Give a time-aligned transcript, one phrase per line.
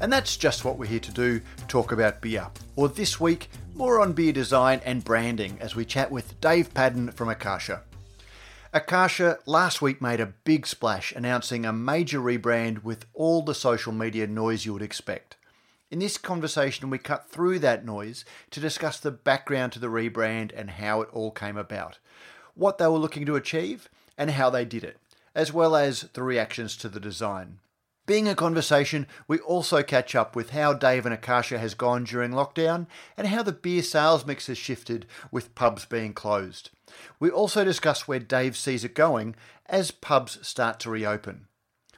[0.00, 2.46] And that's just what we're here to do talk about beer.
[2.74, 7.12] Or this week, more on beer design and branding as we chat with Dave Padden
[7.12, 7.82] from Akasha.
[8.72, 13.92] Akasha last week made a big splash announcing a major rebrand with all the social
[13.92, 15.36] media noise you would expect.
[15.90, 20.52] In this conversation, we cut through that noise to discuss the background to the rebrand
[20.56, 21.98] and how it all came about,
[22.54, 24.98] what they were looking to achieve, and how they did it,
[25.34, 27.58] as well as the reactions to the design.
[28.10, 32.32] Being a conversation, we also catch up with how Dave and Akasha has gone during
[32.32, 36.70] lockdown and how the beer sales mix has shifted with pubs being closed.
[37.20, 39.36] We also discuss where Dave sees it going
[39.66, 41.46] as pubs start to reopen.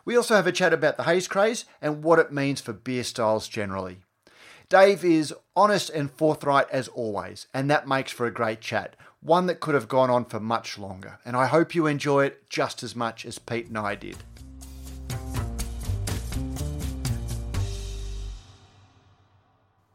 [0.05, 3.05] We also have a chat about the haze craze and what it means for beer
[3.05, 4.01] styles generally.
[4.69, 9.47] Dave is honest and forthright as always, and that makes for a great chat, one
[9.47, 11.21] that could have gone on for much longer.
[11.25, 14.19] And I hope you enjoy it just as much as Pete and I did.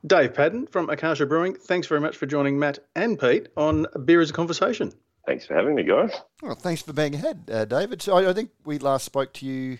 [0.07, 4.21] Dave Padden from Akasha Brewing, thanks very much for joining Matt and Pete on Beer
[4.21, 4.93] as a Conversation.
[5.25, 6.13] Thanks for having me, guys.
[6.41, 8.01] Well, thanks for being ahead, uh, David.
[8.01, 9.79] So I, I, think we last spoke to you.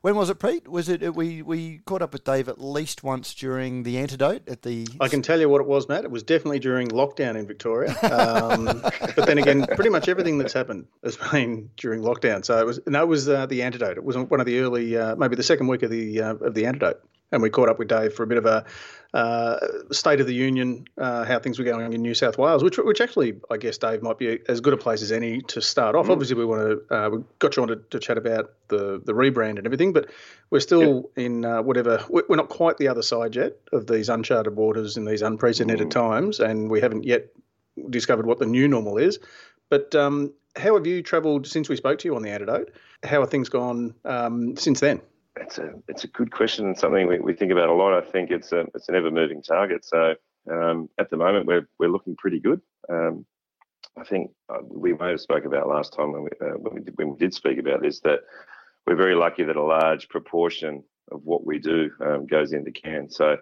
[0.00, 0.66] When was it, Pete?
[0.66, 4.48] Was it uh, we we caught up with Dave at least once during the antidote
[4.48, 4.88] at the?
[4.98, 6.02] I can tell you what it was, Matt.
[6.02, 7.94] It was definitely during lockdown in Victoria.
[8.10, 12.44] Um, but then again, pretty much everything that's happened has been during lockdown.
[12.44, 13.96] So it was no, it was uh, the antidote.
[13.96, 16.54] It was one of the early, uh, maybe the second week of the uh, of
[16.54, 17.00] the antidote
[17.32, 18.64] and we caught up with Dave for a bit of a
[19.12, 19.58] uh,
[19.90, 23.00] state of the union, uh, how things were going in New South Wales, which which
[23.00, 26.06] actually I guess Dave might be as good a place as any to start off.
[26.06, 26.12] Mm.
[26.12, 29.12] Obviously, we want to uh, we got you on to, to, chat about the the
[29.12, 30.10] rebrand and everything, but
[30.50, 31.26] we're still yep.
[31.26, 35.04] in uh, whatever we're not quite the other side yet of these uncharted waters in
[35.04, 35.90] these unprecedented mm.
[35.90, 37.26] times, and we haven't yet
[37.88, 39.18] discovered what the new normal is.
[39.70, 42.72] But um, how have you travelled since we spoke to you on the antidote?
[43.02, 45.00] How have things gone um, since then?
[45.40, 47.94] It's a it's a good question and something we, we think about a lot.
[47.94, 49.84] I think it's a it's an ever moving target.
[49.84, 50.14] So
[50.50, 52.60] um, at the moment we're we're looking pretty good.
[52.88, 53.24] Um,
[53.98, 56.80] I think uh, we may have spoke about last time when we uh, when we
[56.82, 58.20] did, when we did speak about this that
[58.86, 63.16] we're very lucky that a large proportion of what we do um, goes into cans.
[63.16, 63.36] So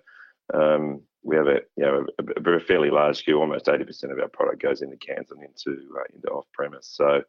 [0.55, 3.39] um, we have a you know a, a, fairly large skew.
[3.39, 6.91] Almost 80% of our product goes into cans and into uh, into off premise.
[6.93, 7.23] So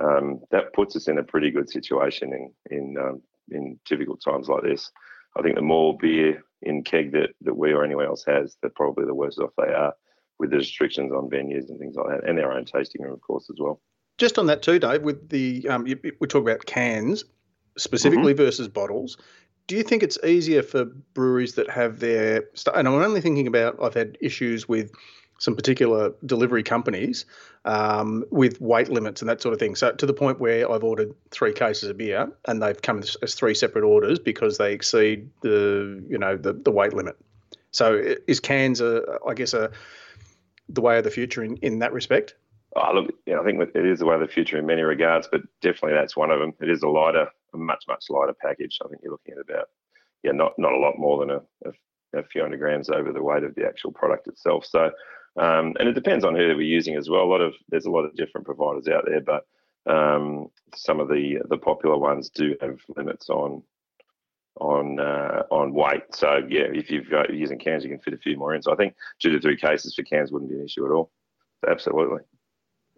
[0.00, 4.48] um, that puts us in a pretty good situation in in um, in difficult times
[4.48, 4.90] like this.
[5.36, 8.68] I think the more beer in keg that, that we or anyone else has, the
[8.70, 9.94] probably the worse off they are
[10.38, 13.20] with the restrictions on venues and things like that, and their own tasting room, of
[13.20, 13.80] course, as well.
[14.18, 15.02] Just on that too, Dave.
[15.02, 17.24] With the um, you, we talk about cans
[17.78, 18.44] specifically mm-hmm.
[18.44, 19.16] versus bottles.
[19.66, 22.44] Do you think it's easier for breweries that have their
[22.74, 24.90] and I'm only thinking about I've had issues with
[25.40, 27.24] some particular delivery companies
[27.64, 29.74] um, with weight limits and that sort of thing.
[29.74, 33.34] So to the point where I've ordered three cases of beer and they've come as,
[33.34, 37.16] three separate orders because they exceed the you know the, the weight limit.
[37.72, 39.70] So is cans a I guess a
[40.68, 42.34] the way of the future in, in that respect?
[42.76, 45.26] Oh, look, yeah, I think it is the way of the future in many regards,
[45.26, 46.52] but definitely that's one of them.
[46.60, 48.78] It is a lighter, a much much lighter package.
[48.84, 49.68] I think you're looking at about
[50.22, 53.22] yeah, not not a lot more than a, a, a few hundred grams over the
[53.22, 54.66] weight of the actual product itself.
[54.66, 54.90] So
[55.36, 57.22] um, and it depends on who we're using as well.
[57.22, 59.46] A lot of there's a lot of different providers out there, but
[59.90, 63.62] um, some of the the popular ones do have limits on
[64.60, 66.14] on uh, on weight.
[66.14, 68.62] So yeah, if you've got using cans, you can fit a few more in.
[68.62, 71.10] So I think two to three cases for cans wouldn't be an issue at all.
[71.66, 72.20] Absolutely.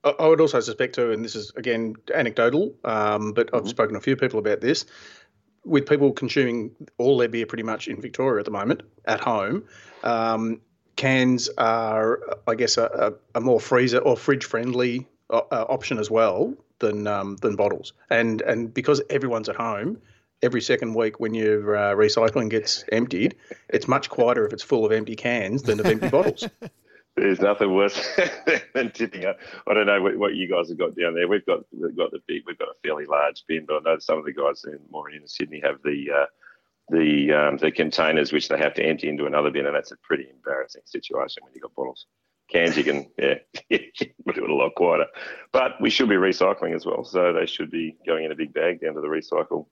[0.04, 3.68] I would also suspect too, and this is again anecdotal, um, but I've mm-hmm.
[3.68, 4.84] spoken to a few people about this.
[5.64, 9.64] With people consuming all their beer pretty much in Victoria at the moment at home,
[10.02, 10.60] um,
[11.02, 16.08] cans are, I guess, a, a more freezer or fridge friendly uh, uh, option as
[16.12, 17.92] well than um, than bottles.
[18.08, 19.98] And and because everyone's at home,
[20.42, 23.34] every second week when your uh, recycling gets emptied,
[23.68, 26.48] it's much quieter if it's full of empty cans than of empty bottles.
[27.16, 27.98] There's nothing worse
[28.74, 29.38] than tipping up.
[29.66, 31.26] I don't know what, what, you guys have got down there.
[31.26, 33.98] We've got we've got the big, we've got a fairly large bin, but I know
[33.98, 36.26] some of the guys in more in Sydney have the uh,
[36.88, 39.96] the um, the containers which they have to empty into another bin, and that's a
[40.02, 42.06] pretty embarrassing situation when you've got bottles.
[42.50, 43.34] Cans you can yeah
[43.70, 45.06] do it a lot quieter,
[45.52, 48.52] but we should be recycling as well, so they should be going in a big
[48.52, 49.66] bag down to the recycle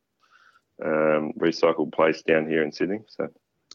[0.85, 3.01] um, recycle place down here in Sydney.
[3.09, 3.29] So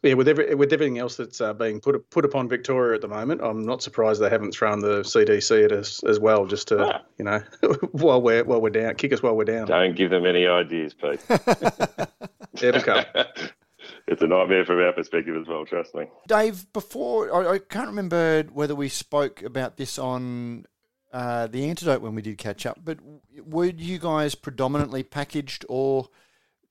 [0.04, 3.08] Yeah, with every, with everything else that's uh, being put put upon Victoria at the
[3.08, 6.96] moment, I'm not surprised they haven't thrown the CDC at us as well, just to
[6.96, 7.02] ah.
[7.18, 7.42] you know
[7.92, 9.68] while we're while we're down, kick us while we're down.
[9.68, 11.22] Don't give them any ideas, Pete.
[12.62, 13.06] Never come.
[14.08, 15.66] it's a nightmare from our perspective as well.
[15.66, 16.72] Trust me, Dave.
[16.74, 20.66] Before I, I can't remember whether we spoke about this on
[21.14, 23.00] uh, the antidote when we did catch up, but
[23.46, 26.10] were you guys predominantly packaged or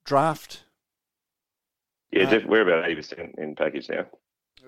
[0.04, 0.63] draft
[2.14, 4.06] yeah, uh, we're about eighty percent in package now.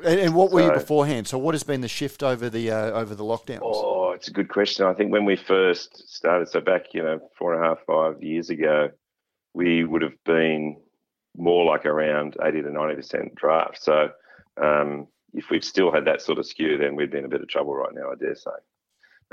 [0.05, 1.27] And, and what were so, you beforehand?
[1.27, 3.61] So, what has been the shift over the uh, over the lockdowns?
[3.63, 4.87] Oh, it's a good question.
[4.87, 8.23] I think when we first started, so back you know four and a half five
[8.23, 8.91] years ago,
[9.55, 10.77] we would have been
[11.37, 13.83] more like around eighty to ninety percent draft.
[13.83, 14.11] So,
[14.63, 17.43] um, if we'd still had that sort of skew, then we'd be in a bit
[17.43, 18.11] of trouble right now.
[18.11, 18.51] I dare say.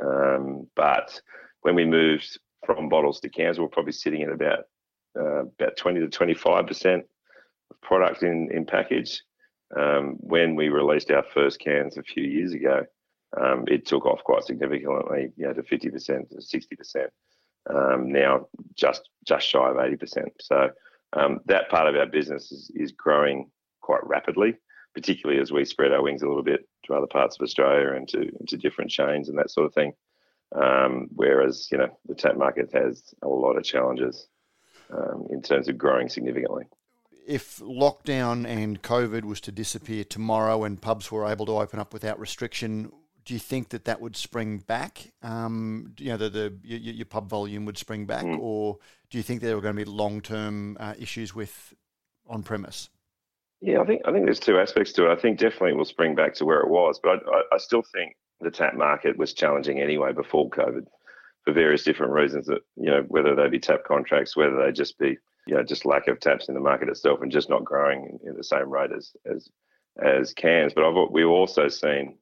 [0.02, 1.20] Um, but
[1.62, 4.60] when we moved from bottles to cans, we're probably sitting at about
[5.20, 7.06] uh, about twenty to twenty five percent
[7.82, 9.22] product in, in package.
[9.76, 12.84] Um, when we released our first cans a few years ago,
[13.40, 17.08] um, it took off quite significantly, you know, to 50% to 60%.
[17.74, 20.28] Um, now just just shy of 80%.
[20.42, 20.70] So
[21.14, 23.50] um, that part of our business is, is growing
[23.82, 24.56] quite rapidly,
[24.94, 28.08] particularly as we spread our wings a little bit to other parts of Australia and
[28.10, 29.94] to, into different chains and that sort of thing.
[30.54, 34.28] Um, whereas, you know, the tap market has a lot of challenges
[34.92, 36.66] um, in terms of growing significantly
[37.26, 41.94] if lockdown and COVID was to disappear tomorrow and pubs were able to open up
[41.94, 42.92] without restriction,
[43.26, 45.12] do you think that that would spring back?
[45.22, 48.40] Um, you know, the, the your, your, pub volume would spring back, mm.
[48.40, 48.78] or
[49.10, 51.74] do you think there were going to be long term uh, issues with
[52.28, 52.90] on premise?
[53.62, 55.14] Yeah, I think I think there's two aspects to it.
[55.14, 57.58] I think definitely it will spring back to where it was, but I, I, I
[57.58, 60.86] still think the tap market was challenging anyway before COVID
[61.46, 62.48] for various different reasons.
[62.48, 65.86] That you know, whether they be tap contracts, whether they just be you know, just
[65.86, 68.92] lack of taps in the market itself and just not growing in the same rate
[68.96, 69.50] as as
[70.02, 70.74] as cans.
[70.74, 72.18] But I've, we've also seen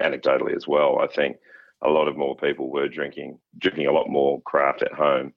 [0.00, 0.98] anecdotally as well.
[1.00, 1.36] I think
[1.82, 5.32] a lot of more people were drinking drinking a lot more craft at home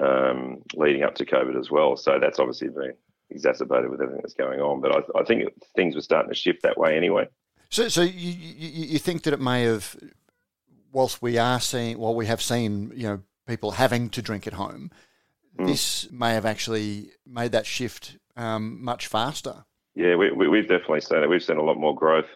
[0.00, 1.96] um, leading up to COVID as well.
[1.96, 2.94] So that's obviously been
[3.30, 4.80] exacerbated with everything that's going on.
[4.80, 7.28] But I, I think things were starting to shift that way anyway.
[7.70, 9.96] So, so you, you, you think that it may have,
[10.92, 14.52] whilst we are seeing, well, we have seen, you know, people having to drink at
[14.54, 14.90] home,
[15.58, 15.66] mm.
[15.66, 19.64] this may have actually made that shift um, much faster.
[19.94, 21.28] Yeah, we, we, have definitely seen it.
[21.28, 22.28] We've seen a lot more growth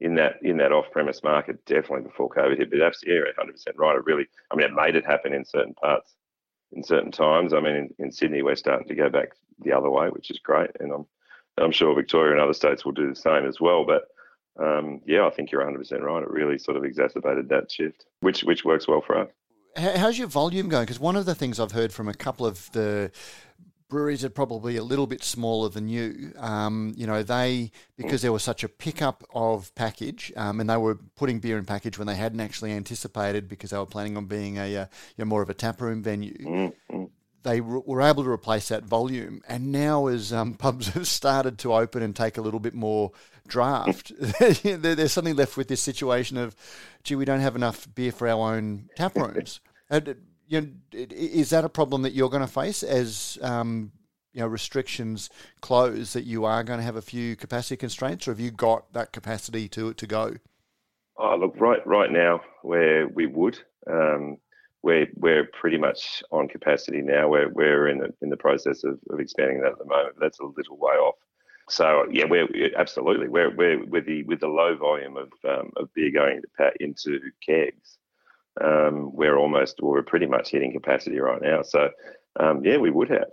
[0.00, 2.70] in that in that off-premise market definitely before COVID hit.
[2.70, 3.96] But that's yeah, 100 percent right.
[3.96, 6.14] It really, I mean, it made it happen in certain parts,
[6.72, 7.52] in certain times.
[7.52, 9.28] I mean, in, in Sydney, we're starting to go back
[9.60, 11.06] the other way, which is great, and I'm
[11.56, 13.84] I'm sure Victoria and other states will do the same as well.
[13.84, 14.08] But
[14.60, 16.22] um, yeah, I think you're 100 percent right.
[16.22, 19.28] It really sort of exacerbated that shift, which which works well for us
[19.78, 20.84] how's your volume going?
[20.84, 23.10] Because one of the things I've heard from a couple of the
[23.88, 26.32] breweries are probably a little bit smaller than you.
[26.36, 30.76] Um, you know, they because there was such a pickup of package, um, and they
[30.76, 34.26] were putting beer in package when they hadn't actually anticipated because they were planning on
[34.26, 34.86] being a, uh,
[35.16, 36.36] you know, more of a taproom venue.
[36.38, 37.04] Mm-hmm
[37.44, 39.40] they were able to replace that volume.
[39.48, 43.12] And now, as um, pubs have started to open and take a little bit more
[43.46, 46.54] draft, they're suddenly left with this situation of,
[47.04, 49.60] gee, we don't have enough beer for our own tap rooms.
[49.90, 53.92] You know, is that a problem that you're going to face as um,
[54.32, 55.30] you know restrictions
[55.60, 56.12] close?
[56.12, 59.12] That you are going to have a few capacity constraints, or have you got that
[59.12, 60.36] capacity to to go?
[61.16, 63.58] Oh, look, right right now where we would.
[63.90, 64.38] Um,
[64.82, 67.28] we're we're pretty much on capacity now.
[67.28, 70.16] We're we're in the in the process of, of expanding that at the moment.
[70.20, 71.16] That's a little way off.
[71.68, 75.92] So yeah, we're absolutely we're we're with the with the low volume of um, of
[75.94, 77.97] beer going into into kegs.
[78.62, 81.62] Um, we're almost well, we're pretty much hitting capacity right now.
[81.62, 81.90] So
[82.40, 83.30] um, yeah, we would have.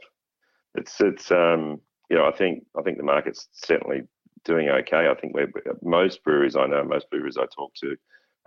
[0.75, 1.79] It's it's um,
[2.09, 4.03] you know I think I think the market's certainly
[4.43, 5.07] doing okay.
[5.09, 5.51] I think we're
[5.81, 7.95] most breweries I know, most breweries I talk to,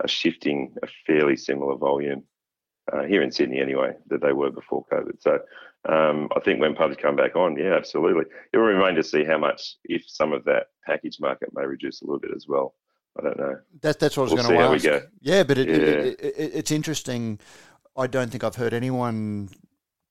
[0.01, 2.23] are shifting a fairly similar volume
[2.91, 5.21] uh, here in Sydney anyway, that they were before COVID.
[5.21, 5.39] So
[5.87, 8.25] um, I think when pubs come back on, yeah, absolutely.
[8.53, 12.01] It will remain to see how much, if some of that package market may reduce
[12.01, 12.75] a little bit as well.
[13.17, 13.59] I don't know.
[13.81, 15.03] That, that's what I was we'll going to ask.
[15.21, 15.75] Yeah, but it, yeah.
[15.75, 17.39] It, it, it's interesting.
[17.97, 19.49] I don't think I've heard anyone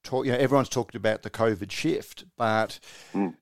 [0.03, 0.27] talk.
[0.27, 2.79] You know, everyone's talked about the COVID shift, but
[3.15, 3.35] mm.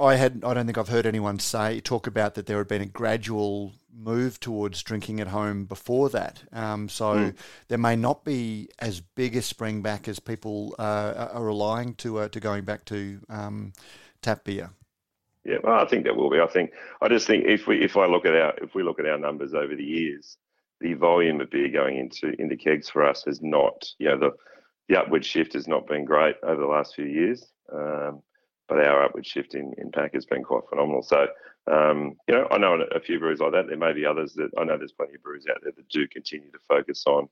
[0.00, 0.42] I had.
[0.44, 3.72] I don't think I've heard anyone say talk about that there had been a gradual
[3.94, 6.42] move towards drinking at home before that.
[6.52, 7.36] Um, so mm.
[7.68, 12.20] there may not be as big a spring back as people uh, are relying to
[12.20, 13.72] uh, to going back to um,
[14.22, 14.70] tap beer.
[15.44, 16.40] Yeah, well, I think that will be.
[16.40, 16.70] I think
[17.00, 19.18] I just think if we if I look at our if we look at our
[19.18, 20.36] numbers over the years,
[20.80, 24.30] the volume of beer going into into kegs for us has not, you know, the
[24.88, 27.44] the upward shift has not been great over the last few years.
[27.72, 28.22] Um,
[28.68, 31.02] but our upward shift in, in pack has been quite phenomenal.
[31.02, 31.26] So,
[31.70, 33.66] um, you know, I know a few breweries like that.
[33.66, 36.06] There may be others that I know there's plenty of breweries out there that do
[36.08, 37.28] continue to focus on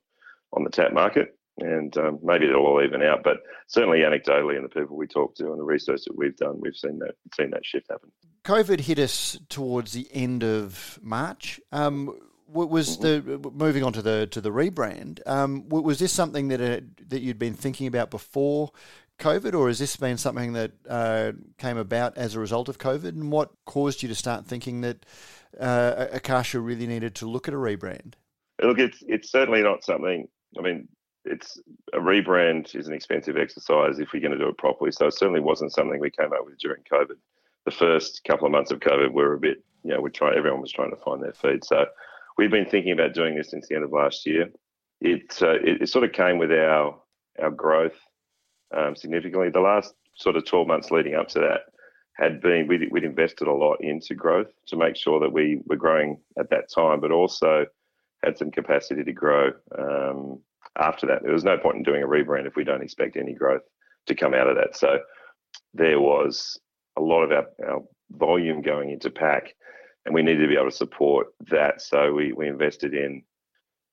[0.53, 3.23] on the tap market, and um, maybe it'll all even out.
[3.23, 6.59] But certainly, anecdotally, and the people we talk to and the research that we've done,
[6.61, 8.11] we've seen that seen that shift happen.
[8.43, 11.59] COVID hit us towards the end of March.
[11.71, 12.17] Um,
[12.47, 15.19] was the moving on to the to the rebrand?
[15.25, 18.71] Um, was this something that uh, that you'd been thinking about before
[19.19, 23.09] COVID, or has this been something that uh, came about as a result of COVID?
[23.09, 25.05] And what caused you to start thinking that
[25.59, 28.15] uh, Akasha really needed to look at a rebrand?
[28.61, 30.27] Look, it's it's certainly not something.
[30.57, 30.87] I mean,
[31.25, 31.59] it's
[31.93, 34.91] a rebrand is an expensive exercise if we're going to do it properly.
[34.91, 37.15] So it certainly wasn't something we came up with during COVID.
[37.65, 40.61] The first couple of months of COVID were a bit, you know, we try everyone
[40.61, 41.63] was trying to find their feet.
[41.63, 41.85] So
[42.37, 44.49] we've been thinking about doing this since the end of last year.
[44.99, 46.99] It uh, it, it, sort of came with our
[47.41, 47.97] our growth
[48.75, 49.49] um, significantly.
[49.49, 51.61] The last sort of 12 months leading up to that
[52.13, 55.75] had been we'd, we'd invested a lot into growth to make sure that we were
[55.75, 57.65] growing at that time, but also
[58.23, 60.39] had some capacity to grow um,
[60.79, 61.23] after that.
[61.23, 63.61] There was no point in doing a rebrand if we don't expect any growth
[64.07, 64.75] to come out of that.
[64.75, 64.99] So
[65.73, 66.59] there was
[66.97, 69.53] a lot of our, our volume going into pack,
[70.05, 71.81] and we needed to be able to support that.
[71.81, 73.23] So we, we invested in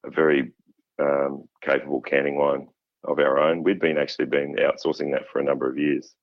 [0.04, 0.52] a very
[1.00, 2.68] um, capable canning line
[3.04, 3.62] of our own.
[3.62, 6.14] We'd been actually been outsourcing that for a number of years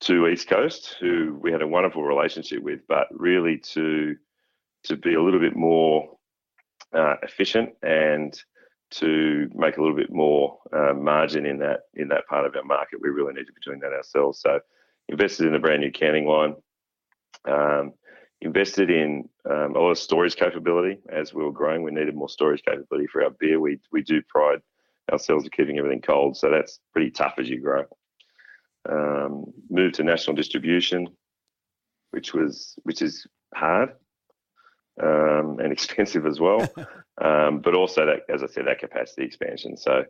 [0.00, 4.14] to East Coast, who we had a wonderful relationship with, but really to
[4.84, 6.16] to be a little bit more
[6.92, 8.40] uh, efficient and
[8.98, 12.64] to make a little bit more uh, margin in that in that part of our
[12.64, 14.40] market, we really need to be doing that ourselves.
[14.40, 14.60] So,
[15.08, 16.54] invested in a brand new canning line,
[17.46, 17.92] um,
[18.40, 21.82] invested in um, a lot of storage capability as we were growing.
[21.82, 23.60] We needed more storage capability for our beer.
[23.60, 24.60] We we do pride
[25.12, 26.36] ourselves are keeping everything cold.
[26.36, 27.84] So that's pretty tough as you grow.
[28.88, 31.08] Um, moved to national distribution,
[32.10, 33.90] which was which is hard
[35.02, 36.66] um, and expensive as well.
[37.22, 39.76] um, but also that, as I said, that capacity expansion.
[39.76, 40.04] So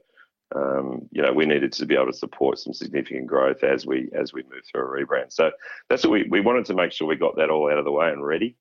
[0.55, 4.09] um, you know we needed to be able to support some significant growth as we
[4.13, 5.33] as we move through a rebrand.
[5.33, 5.51] So
[5.89, 7.93] that's what we we wanted to make sure we got that all out of the
[7.93, 8.57] way and ready.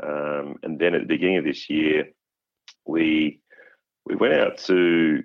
[0.00, 2.10] Um, and then at the beginning of this year,
[2.86, 3.40] we
[4.06, 5.22] we went out to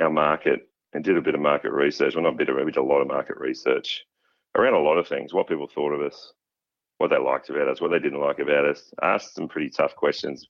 [0.00, 2.14] our market and did a bit of market research.
[2.14, 4.04] Well, not a bit of, we did a lot of market research
[4.54, 6.32] around a lot of things, what people thought of us,
[6.98, 9.96] what they liked about us, what they didn't like about us, asked some pretty tough
[9.96, 10.46] questions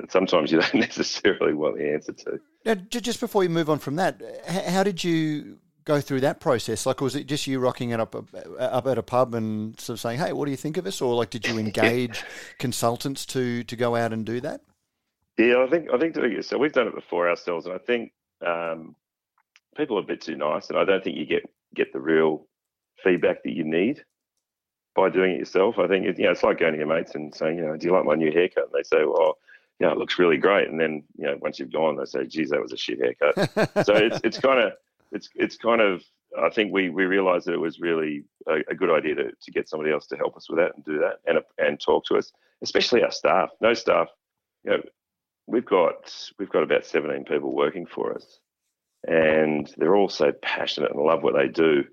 [0.00, 2.40] that sometimes you don't necessarily want the answer to.
[2.64, 6.86] Now, just before you move on from that, how did you go through that process?
[6.86, 8.14] Like, was it just you rocking it up
[8.58, 11.00] up at a pub and sort of saying, "Hey, what do you think of this?"
[11.00, 12.22] Or like, did you engage
[12.58, 14.60] consultants to to go out and do that?
[15.38, 16.58] Yeah, I think I think so.
[16.58, 18.12] We've done it before ourselves, and I think
[18.44, 18.94] um,
[19.76, 22.46] people are a bit too nice, and I don't think you get get the real
[23.02, 24.04] feedback that you need
[24.94, 25.78] by doing it yourself.
[25.78, 27.76] I think it, you know it's like going to your mates and saying, you know,
[27.76, 28.64] do you like my new haircut?
[28.64, 29.38] And they say, well,
[29.80, 30.68] yeah, it looks really great.
[30.68, 33.86] And then you know, once you've gone, they say, geez, that was a shit haircut.
[33.86, 34.72] so it's it's kind of
[35.10, 36.02] it's it's kind of
[36.38, 39.50] I think we we realised that it was really a, a, good idea to, to
[39.50, 42.16] get somebody else to help us with that and do that and and talk to
[42.16, 42.30] us,
[42.62, 43.50] especially our staff.
[43.60, 44.08] No staff,
[44.64, 44.82] you know,
[45.46, 48.38] we've got we've got about 17 people working for us,
[49.08, 51.84] and they're all so passionate and love what they do,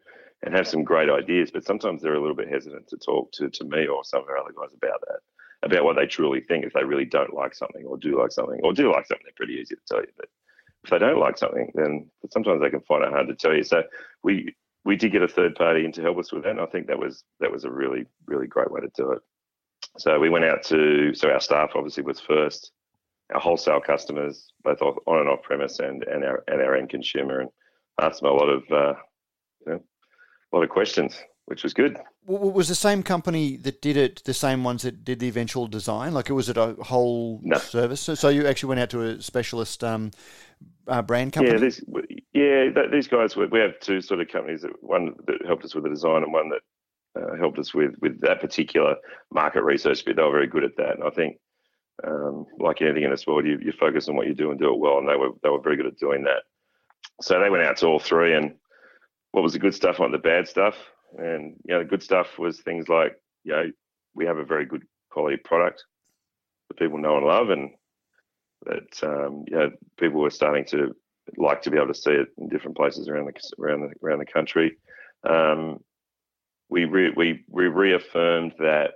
[0.44, 1.52] and have some great ideas.
[1.52, 4.30] But sometimes they're a little bit hesitant to talk to to me or some of
[4.30, 5.20] our other guys about that,
[5.64, 6.66] about what they truly think.
[6.66, 9.34] If they really don't like something, or do like something, or do like something, they're
[9.36, 10.12] pretty easy to tell you.
[10.16, 10.30] But
[10.84, 13.64] if they don't like something, then sometimes they can find it hard to tell you.
[13.64, 13.84] So
[14.24, 16.66] we we did get a third party in to help us with that, and I
[16.66, 19.22] think that was that was a really really great way to do it.
[19.98, 22.72] So we went out to so our staff obviously was first
[23.34, 27.42] our wholesale customers, both on and off premise, and and our and our end consumer,
[27.42, 27.50] and
[28.02, 28.94] asked them a lot of uh,
[29.66, 29.84] you know,
[30.52, 31.98] a lot of questions, which was good.
[32.26, 36.14] Was the same company that did it the same ones that did the eventual design?
[36.14, 37.58] Like, it was it a whole no.
[37.58, 38.02] service?
[38.02, 40.12] So, so you actually went out to a specialist um,
[40.90, 41.56] uh, brand company?
[41.56, 41.84] Yeah, these,
[42.34, 43.38] yeah, these guys.
[43.38, 44.64] We have two sort of companies.
[44.64, 47.92] That, one that helped us with the design, and one that uh, helped us with
[48.02, 48.96] with that particular
[49.32, 50.18] market research bit.
[50.18, 51.38] They were very good at that, and I think
[52.06, 54.74] um, like anything in this world, you, you focus on what you do and do
[54.74, 56.44] it well, and they were they were very good at doing that.
[57.22, 58.56] So they went out to all three, and
[59.32, 60.76] what was the good stuff, what the bad stuff,
[61.18, 63.72] and you know the good stuff was things like you know
[64.14, 65.84] we have a very good quality product
[66.68, 67.72] that people know and love, and
[68.66, 70.96] that um, you know people were starting to
[71.38, 74.20] like to be able to see it in different places around the around the around
[74.20, 74.78] the country.
[75.28, 75.80] Um,
[76.70, 78.92] we re, we we reaffirmed that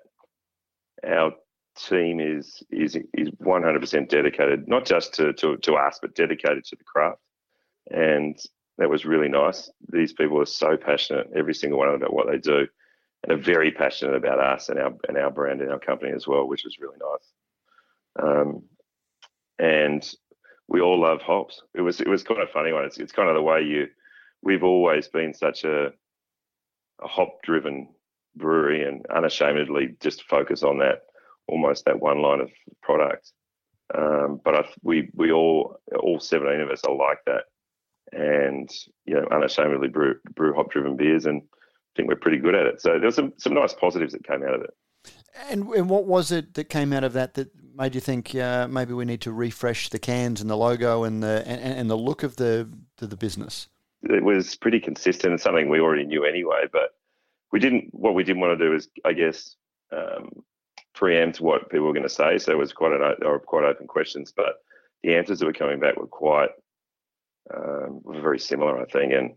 [1.06, 1.34] our
[1.78, 6.76] team is is is 100% dedicated, not just to, to, to us, but dedicated to
[6.76, 7.20] the craft.
[7.90, 8.38] And
[8.78, 9.70] that was really nice.
[9.92, 12.68] These people are so passionate, every single one of them, about what they do.
[13.24, 16.28] and are very passionate about us and our and our brand and our company as
[16.28, 18.28] well, which was really nice.
[18.28, 18.64] Um,
[19.60, 20.10] and
[20.68, 21.62] we all love hops.
[21.76, 22.86] It was it was kind of funny one.
[22.86, 23.88] It's it's kind of the way you.
[24.44, 25.88] We've always been such a,
[27.04, 27.90] a hop driven
[28.36, 31.04] brewery and unashamedly just focus on that
[31.48, 32.50] almost that one line of
[32.82, 33.32] product.
[33.94, 37.44] Um, but I, we we all all seventeen of us are like that,
[38.12, 38.70] and
[39.06, 42.66] you know unashamedly brew brew hop driven beers, and I think we're pretty good at
[42.66, 42.82] it.
[42.82, 44.72] So there's some some nice positives that came out of it.
[45.50, 48.68] And, and what was it that came out of that that made you think uh,
[48.68, 51.98] maybe we need to refresh the cans and the logo and the and, and the
[51.98, 53.68] look of the the business?
[54.04, 56.96] It was pretty consistent and something we already knew anyway, but
[57.52, 57.90] we didn't.
[57.94, 59.56] What we didn't want to do is, I guess,
[59.92, 60.44] um,
[60.94, 62.38] preempt what people were going to say.
[62.38, 64.64] So it was quite an or quite open questions, but
[65.04, 66.50] the answers that were coming back were quite
[67.54, 69.14] um, very similar, I think.
[69.14, 69.34] And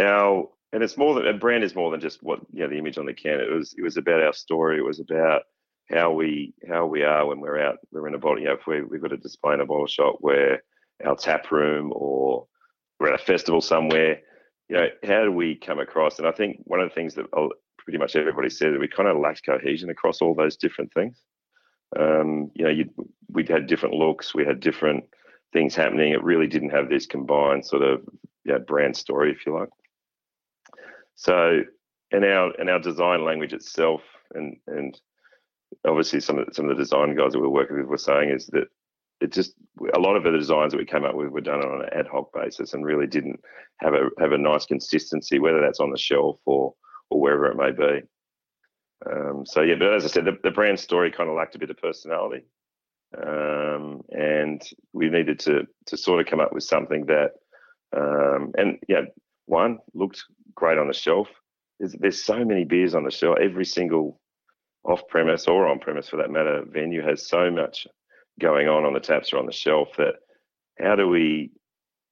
[0.00, 2.78] our and it's more than a brand is more than just what you know the
[2.78, 3.40] image on the can.
[3.40, 4.78] It was it was about our story.
[4.78, 5.42] It was about
[5.90, 7.78] how we how we are when we're out.
[7.92, 8.40] We're in a bottle.
[8.40, 10.62] You know, if we we've got a display in a bottle shop where
[11.04, 12.46] our tap room or
[12.98, 14.20] we're at a festival somewhere.
[14.68, 16.18] You know, how do we come across?
[16.18, 17.26] And I think one of the things that
[17.78, 21.22] pretty much everybody said that we kind of lacked cohesion across all those different things.
[21.98, 25.04] Um, you know, we'd had different looks, we had different
[25.52, 26.12] things happening.
[26.12, 28.06] It really didn't have this combined sort of
[28.66, 29.68] brand story, if you like.
[31.14, 31.62] So,
[32.10, 34.02] in our in our design language itself,
[34.34, 34.98] and and
[35.86, 38.30] obviously some of the, some of the design guys that we're working with were saying
[38.30, 38.68] is that
[39.20, 39.54] it just
[39.94, 42.06] a lot of the designs that we came up with were done on an ad
[42.06, 43.40] hoc basis and really didn't
[43.78, 46.74] have a have a nice consistency, whether that's on the shelf or
[47.10, 48.02] or wherever it may be.
[49.10, 51.58] Um, so yeah, but as I said, the, the, brand story kind of lacked a
[51.58, 52.44] bit of personality,
[53.24, 57.30] um, and we needed to to sort of come up with something that,
[57.96, 59.02] um, and yeah,
[59.46, 61.28] one looked great on the shelf.
[61.78, 63.36] There's, there's so many beers on the shelf.
[63.40, 64.20] Every single
[64.84, 67.86] off premise or on premise for that matter venue has so much
[68.40, 70.14] going on on the taps or on the shelf that
[70.78, 71.50] how do we,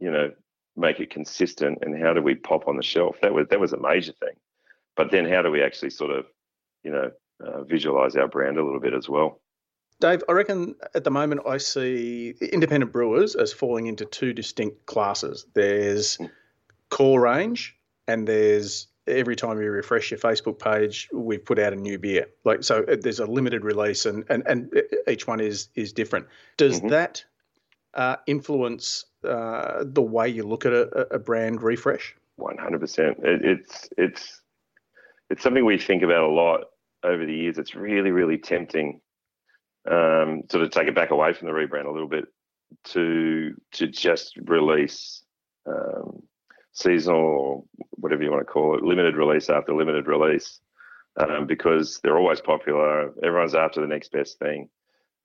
[0.01, 0.31] you know,
[0.77, 3.17] make it consistent and how do we pop on the shelf?
[3.23, 4.35] That was that was a major thing.
[4.97, 6.27] But then how do we actually sort of,
[6.83, 7.11] you know,
[7.45, 9.41] uh, visualize our brand a little bit as well?
[10.01, 14.87] Dave, I reckon at the moment I see independent brewers as falling into two distinct
[14.87, 15.47] classes.
[15.55, 16.31] There's mm.
[16.91, 17.77] core range
[18.07, 22.27] and there's every time you refresh your Facebook page, we've put out a new beer.
[22.45, 24.73] Like so, uh, there's a limited release, and and and
[25.09, 26.27] each one is is different.
[26.57, 26.89] Does mm-hmm.
[26.89, 27.25] that
[27.95, 32.17] uh, influence uh, the way you look at a, a brand refresh?
[32.37, 33.19] One hundred percent.
[33.23, 34.41] It's it's
[35.31, 36.65] it's something we think about a lot
[37.03, 37.59] over the years.
[37.59, 39.01] It's really really tempting,
[39.91, 42.27] um, sort of take it back away from the rebrand a little bit
[42.85, 45.23] to to just release.
[45.67, 46.23] Um,
[46.75, 50.61] seasonal or whatever you want to call it, limited release after limited release,
[51.19, 53.13] um, because they're always popular.
[53.25, 54.69] Everyone's after the next best thing.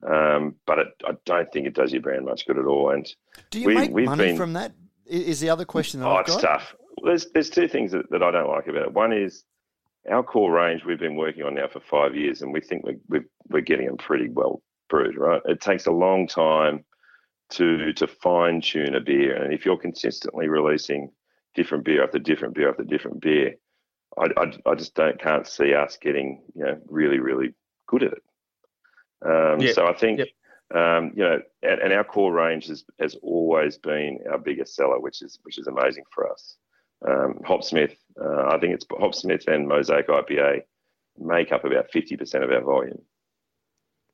[0.08, 2.90] Um, but it, I don't think it does your brand much good at all.
[2.90, 3.06] And
[3.50, 4.72] do you we, make money been, from that?
[5.04, 6.34] Is the other question that oh, I've got?
[6.34, 6.74] it's tough.
[7.04, 8.92] There's there's two things that, that I don't like about it.
[8.92, 9.44] One is
[10.08, 13.00] our core range we've been working on now for five years, and we think we're
[13.08, 15.16] we're, we're getting them pretty well brewed.
[15.16, 15.42] Right?
[15.44, 16.84] It takes a long time
[17.50, 21.10] to to fine tune a beer, and if you're consistently releasing
[21.54, 23.54] different beer after different beer after different beer.
[24.18, 27.54] I, I, I just don't can't see us getting you know really really
[27.86, 28.22] good at it.
[29.24, 30.28] Um, So I think yep.
[30.74, 34.98] um, you know, and, and, our core range has, has always been our biggest seller,
[34.98, 36.56] which is which is amazing for us.
[37.06, 40.62] Um, Hopsmith, uh, I think it's Hopsmith and Mosaic IPA
[41.18, 43.00] make up about fifty percent of our volume,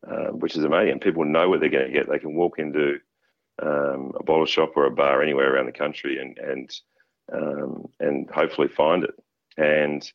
[0.06, 1.00] um, which is amazing.
[1.00, 2.08] People know what they're going to get.
[2.08, 2.98] They can walk into
[3.62, 6.70] um, a bottle shop or a bar anywhere around the country and and
[7.32, 9.14] um, and hopefully find it.
[9.56, 10.10] And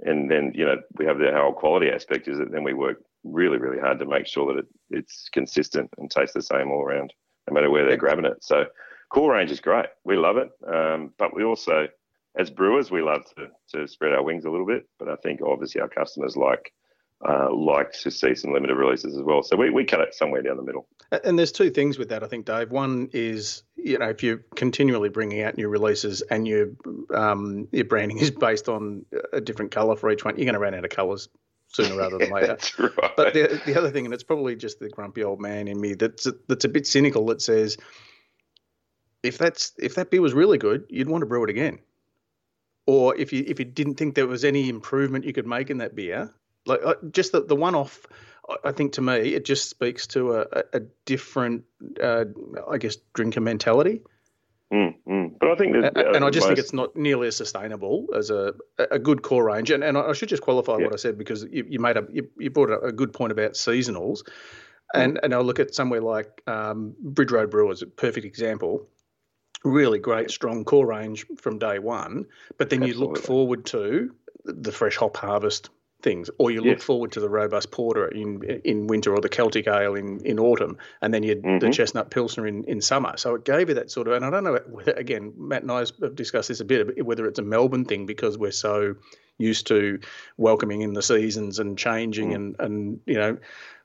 [0.00, 3.02] and then you know we have the whole quality aspect is that then we work
[3.24, 6.82] really really hard to make sure that it, it's consistent and tastes the same all
[6.82, 7.12] around,
[7.48, 8.44] no matter where they're grabbing it.
[8.44, 8.66] So
[9.08, 9.86] core range is great.
[10.04, 11.88] We love it, um, but we also
[12.36, 14.88] as brewers we love to to spread our wings a little bit.
[14.98, 16.72] But I think obviously our customers like
[17.26, 19.42] uh, like to see some limited releases as well.
[19.42, 20.86] So we, we cut it somewhere down the middle.
[21.24, 22.70] And there's two things with that, I think, Dave.
[22.70, 26.70] One is, you know, if you're continually bringing out new releases and your
[27.14, 30.60] um, your branding is based on a different colour for each one, you're going to
[30.60, 31.28] run out of colours
[31.68, 32.48] sooner rather than later.
[32.48, 33.16] that's right.
[33.16, 35.94] But the, the other thing, and it's probably just the grumpy old man in me
[35.94, 37.76] that's that's a bit cynical that says,
[39.22, 41.78] if that's if that beer was really good, you'd want to brew it again.
[42.86, 45.78] Or if you if you didn't think there was any improvement you could make in
[45.78, 46.32] that beer,
[46.66, 48.06] like uh, just the, the one off
[48.64, 51.64] I think to me it just speaks to a, a different,
[52.02, 52.24] uh,
[52.70, 54.02] I guess, drinker mentality.
[54.72, 55.38] Mm, mm.
[55.38, 56.48] But I think, and, uh, and I just most...
[56.48, 58.54] think it's not nearly as sustainable as a
[58.90, 59.70] a good core range.
[59.70, 60.84] And, and I should just qualify yeah.
[60.84, 63.32] what I said because you, you made a you, you brought a, a good point
[63.32, 64.32] about seasonals, mm.
[64.94, 68.88] and and I look at somewhere like um, Bridge Road Brewers, a perfect example.
[69.64, 72.26] Really great, strong core range from day one,
[72.58, 72.88] but then Absolutely.
[72.88, 75.70] you look forward to the fresh hop harvest
[76.02, 79.66] things, or you look forward to the robust porter in in winter or the Celtic
[79.66, 81.58] ale in, in autumn, and then you mm-hmm.
[81.58, 83.16] the chestnut pilsner in, in summer.
[83.16, 85.72] So it gave you that sort of, and I don't know whether, again, Matt and
[85.72, 88.94] I have discussed this a bit, whether it's a Melbourne thing because we're so
[89.38, 89.98] used to
[90.36, 92.34] welcoming in the seasons and changing mm.
[92.36, 93.36] and and you know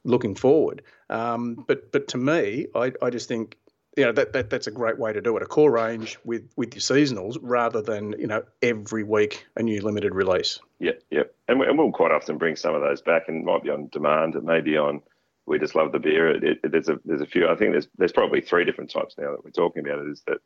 [0.04, 0.84] looking forward.
[1.10, 3.58] Um, but but to me, I I just think
[3.98, 5.44] you know that, that that's a great way to do it.
[5.44, 9.82] A core range with with your seasonals rather than you know every week a new
[9.82, 10.60] limited release.
[10.80, 13.64] Yeah, yeah, and, we, and we'll quite often bring some of those back, and might
[13.64, 14.36] be on demand.
[14.36, 15.02] It may be on.
[15.46, 16.36] We just love the beer.
[16.36, 17.48] It, it, there's a there's a few.
[17.48, 20.06] I think there's there's probably three different types now that we're talking about.
[20.06, 20.38] It is that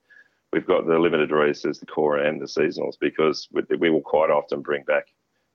[0.53, 4.29] we've got the limited releases, the core, and the seasonals because we, we will quite
[4.29, 5.07] often bring back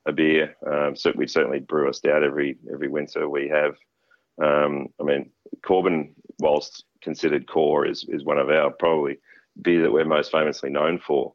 [0.07, 0.57] a beer.
[0.67, 3.29] Um, so we certainly brew a stout every every winter.
[3.29, 3.77] We have.
[4.41, 5.31] Um, I mean,
[5.67, 9.19] Korben, whilst considered core is, is one of our probably
[9.61, 11.35] beer that we're most famously known for.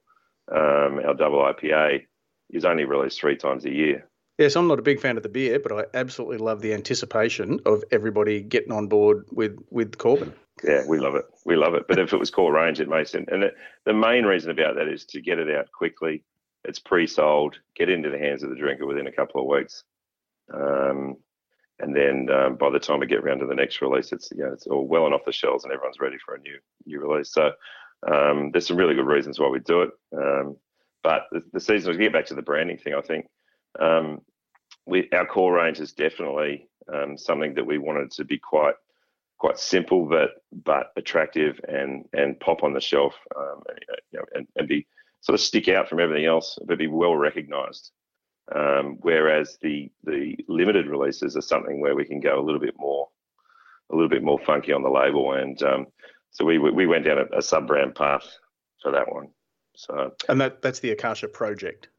[0.51, 2.05] Um, our double IPA
[2.49, 4.07] is only released three times a year.
[4.37, 7.59] Yes, I'm not a big fan of the beer, but I absolutely love the anticipation
[7.65, 10.33] of everybody getting on board with with Korben.
[10.63, 11.25] Yeah, we love it.
[11.45, 11.87] We love it.
[11.87, 13.27] But if it was core range, it makes sense.
[13.31, 16.23] And it, the main reason about that is to get it out quickly.
[16.63, 19.83] It's pre-sold, get into the hands of the drinker within a couple of weeks.
[20.53, 21.17] Um,
[21.79, 24.43] and then um, by the time we get around to the next release, it's you
[24.43, 26.99] know it's all well and off the shelves, and everyone's ready for a new new
[26.99, 27.31] release.
[27.31, 27.51] So
[28.07, 29.89] um, there's some really good reasons why we do it.
[30.15, 30.57] Um,
[31.03, 33.27] but the, the season, to get back to the branding thing, I think
[33.79, 34.21] um,
[34.85, 38.75] we our core range is definitely um, something that we wanted to be quite
[39.37, 43.79] quite simple, but but attractive and and pop on the shelf, um, and,
[44.11, 44.85] you know, and, and be
[45.21, 47.91] sort of stick out from everything else, but be well recognised.
[48.53, 52.75] Um, whereas the the limited releases are something where we can go a little bit
[52.77, 53.07] more
[53.91, 55.87] a little bit more funky on the label, and um,
[56.31, 58.25] so we we went down a, a sub brand path
[58.81, 59.29] for that one.
[59.75, 61.89] So and that that's the Akasha project.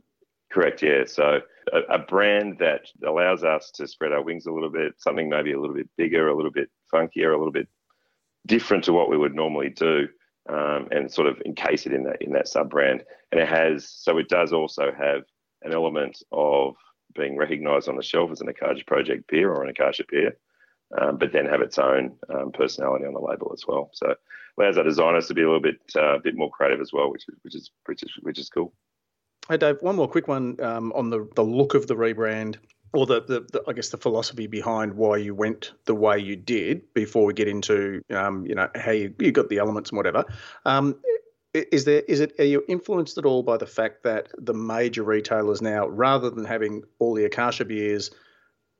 [0.52, 0.82] Correct.
[0.82, 1.04] Yeah.
[1.06, 1.40] So
[1.72, 5.52] a, a, brand that allows us to spread our wings a little bit, something maybe
[5.52, 7.66] a little bit bigger, a little bit funkier, a little bit
[8.46, 10.06] different to what we would normally do,
[10.48, 13.02] um, and sort of encase it in that in that sub brand.
[13.32, 15.22] And it has so it does also have
[15.64, 16.76] an element of
[17.14, 20.36] being recognised on the shelf as an Akasha Project beer or an Akasha beer,
[21.00, 23.90] um, but then have its own um, personality on the label as well.
[23.92, 24.14] So
[24.58, 27.24] allows our designers to be a little bit uh, bit more creative as well, which
[27.28, 28.72] is which is which is which is cool.
[29.48, 32.56] Hey Dave, one more quick one um, on the the look of the rebrand.
[32.92, 36.36] Or the, the, the, I guess the philosophy behind why you went the way you
[36.36, 39.96] did before we get into um, you know how you, you got the elements and
[39.96, 40.24] whatever.
[40.64, 40.94] Um,
[41.54, 45.04] is there is it are you influenced at all by the fact that the major
[45.04, 48.10] retailers now, rather than having all the Akasha beers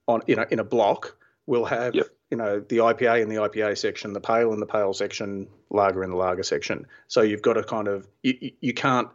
[0.09, 2.07] on you know in a block, will have yep.
[2.31, 6.03] you know the IPA in the IPA section, the pale in the pale section, lager
[6.03, 6.87] in the lager section.
[7.07, 9.09] So you've got to kind of you, you can't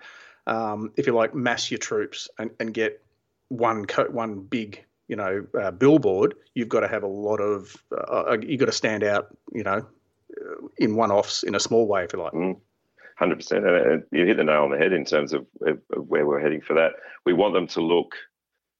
[0.47, 3.03] um, if you like mass your troops and, and get
[3.49, 6.35] one co- one big you know uh, billboard.
[6.53, 9.63] You've got to have a lot of uh, uh you've got to stand out you
[9.63, 9.85] know
[10.77, 12.31] in one offs in a small way if you like.
[12.31, 12.61] Mm.
[13.19, 16.39] Hundred percent, and you hit the nail on the head in terms of, where we're
[16.39, 16.93] heading for that.
[17.25, 18.15] We want them to look.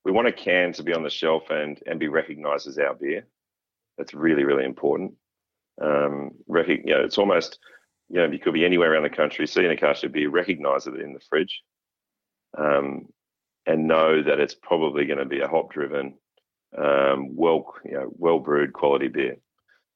[0.06, 2.94] We want a can to be on the shelf and and be recognised as our
[2.94, 3.28] beer.
[3.98, 5.16] That's really really important.
[5.82, 7.60] Um, rec- you know, it's almost
[8.08, 11.02] you know you could be anywhere around the country, see an Akasha beer, recognise it
[11.02, 11.62] in the fridge,
[12.58, 13.08] um,
[13.66, 16.14] and know that it's probably going to be a hop driven,
[16.78, 19.36] um, well you know well brewed quality beer.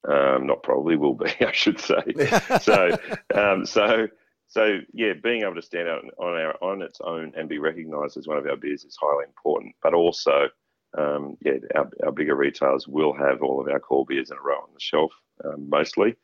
[0.06, 2.02] Um, not probably will be, I should say.
[2.60, 2.98] so,
[3.34, 4.08] um, so
[4.48, 8.16] so yeah, being able to stand out on our on its own and be recognised
[8.16, 9.74] as one of our beers is highly important.
[9.82, 10.48] But also,
[10.96, 14.40] um, yeah, our, our, bigger retailers will have all of our core beers in a
[14.40, 15.12] row on the shelf
[15.44, 16.14] um, mostly,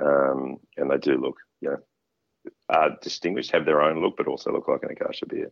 [0.00, 1.78] um, and they do look, you know,
[2.68, 5.50] are distinguished, have their own look, but also look like an Akasha beer.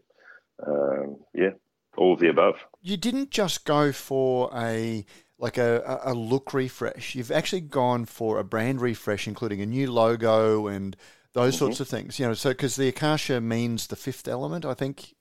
[0.67, 1.51] Um, yeah,
[1.97, 2.57] all of the above.
[2.83, 5.05] You didn't just go for a
[5.39, 7.15] like a, a look refresh.
[7.15, 10.97] You've actually gone for a brand refresh, including a new logo and
[11.37, 11.67] those mm-hmm.
[11.67, 12.19] sorts of things.
[12.19, 15.15] You know, so because the akasha means the fifth element, I think.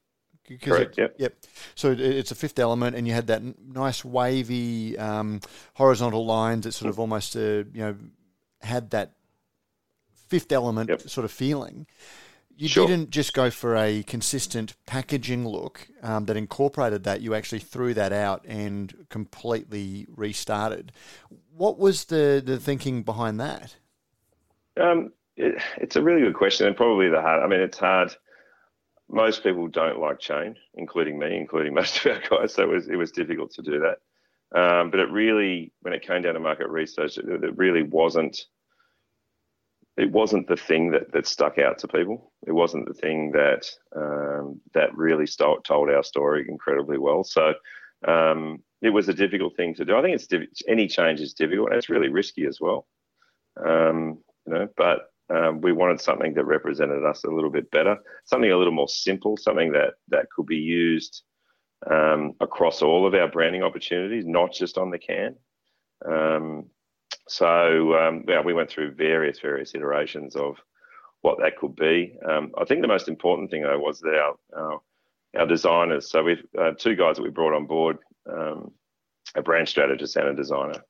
[0.62, 0.98] Correct.
[0.98, 1.16] It, yep.
[1.18, 1.34] Yep.
[1.74, 5.42] So it's a fifth element, and you had that nice wavy um,
[5.74, 7.96] horizontal lines that sort of almost, uh, you know,
[8.62, 9.14] had that
[10.28, 11.02] fifth element yep.
[11.02, 11.88] sort of feeling.
[12.58, 12.88] You sure.
[12.88, 17.22] didn't just go for a consistent packaging look um, that incorporated that.
[17.22, 20.94] You actually threw that out and completely restarted.
[21.58, 23.76] What was the, the thinking behind that?
[24.80, 27.44] Um, it, it's a really good question, and probably the hard.
[27.44, 28.16] I mean, it's hard.
[29.10, 32.54] Most people don't like change, including me, including most of our guys.
[32.54, 33.98] So it was it was difficult to do that.
[34.58, 38.40] Um, but it really, when it came down to market research, it, it really wasn't.
[39.98, 42.34] It wasn't the thing that, that stuck out to people.
[42.46, 47.24] It wasn't the thing that um, that really st- told our story incredibly well.
[47.24, 47.54] So
[48.06, 49.96] um, it was a difficult thing to do.
[49.96, 52.88] I think it's any change is difficult, and it's really risky as well.
[53.66, 57.98] Um, you know, but um, we wanted something that represented us a little bit better,
[58.26, 61.24] something a little more simple, something that that could be used
[61.90, 65.36] um, across all of our branding opportunities, not just on the can.
[66.06, 66.66] Um,
[67.28, 70.58] so um, yeah, we went through various various iterations of
[71.22, 72.16] what that could be.
[72.28, 74.82] Um, I think the most important thing though was that our our,
[75.40, 76.12] our designers.
[76.12, 77.98] So we've uh, two guys that we brought on board,
[78.32, 78.72] um,
[79.34, 80.84] a brand strategist and a designer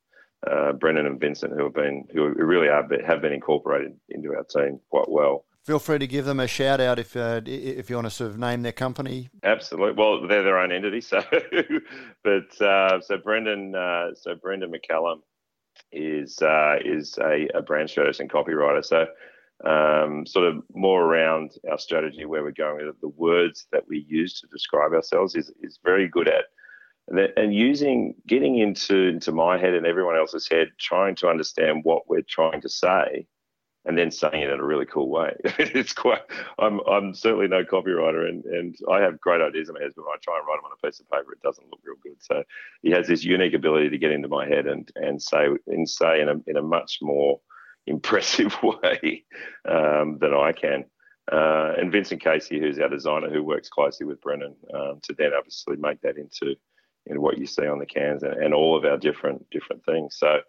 [0.50, 4.44] uh, Brendan and Vincent, who have been who really are have been incorporated into our
[4.44, 5.46] team quite well.
[5.64, 8.30] Feel free to give them a shout out if uh, if you want to sort
[8.30, 9.30] of name their company.
[9.44, 9.94] Absolutely.
[9.94, 11.24] Well, they're their own entity, so
[12.24, 15.22] but uh, so Brendan uh, so Brendan McCallum
[15.92, 18.86] is uh, is a, a, brand strategist and copywriter.
[18.86, 19.08] So
[19.68, 24.06] um, sort of more around our strategy, where we're going with the words that we
[24.08, 26.46] use to describe ourselves is is very good at
[27.08, 32.10] and using getting into into my head and everyone else's head, trying to understand what
[32.10, 33.28] we're trying to say,
[33.86, 35.36] and then saying it in a really cool way.
[35.44, 36.22] it's quite.
[36.58, 40.04] I'm I'm certainly no copywriter, and and I have great ideas in my head, but
[40.04, 41.96] when I try and write them on a piece of paper, it doesn't look real
[42.02, 42.18] good.
[42.20, 42.44] So
[42.82, 46.22] he has this unique ability to get into my head and and say and say
[46.22, 47.40] in a in a much more
[47.88, 49.24] impressive way
[49.70, 50.86] um, than I can.
[51.32, 55.32] Uh, and Vincent Casey, who's our designer, who works closely with Brendan, um, to then
[55.36, 56.56] obviously make that into
[57.08, 60.18] in what you see on the cans and, and all of our different different things.
[60.18, 60.40] So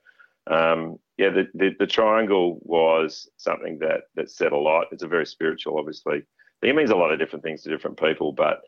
[0.48, 4.86] um, yeah, the, the, the triangle was something that that said a lot.
[4.92, 6.22] It's a very spiritual, obviously.
[6.62, 8.60] it means a lot of different things to different people, but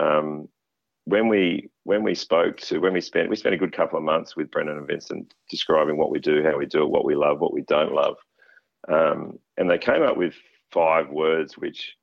[0.00, 0.48] um,
[1.06, 4.04] when we when we spoke to when we spent we spent a good couple of
[4.04, 7.14] months with Brendan and Vincent describing what we do, how we do it, what we
[7.14, 8.16] love, what we don't love,
[8.88, 10.34] um, and they came up with
[10.72, 11.94] five words which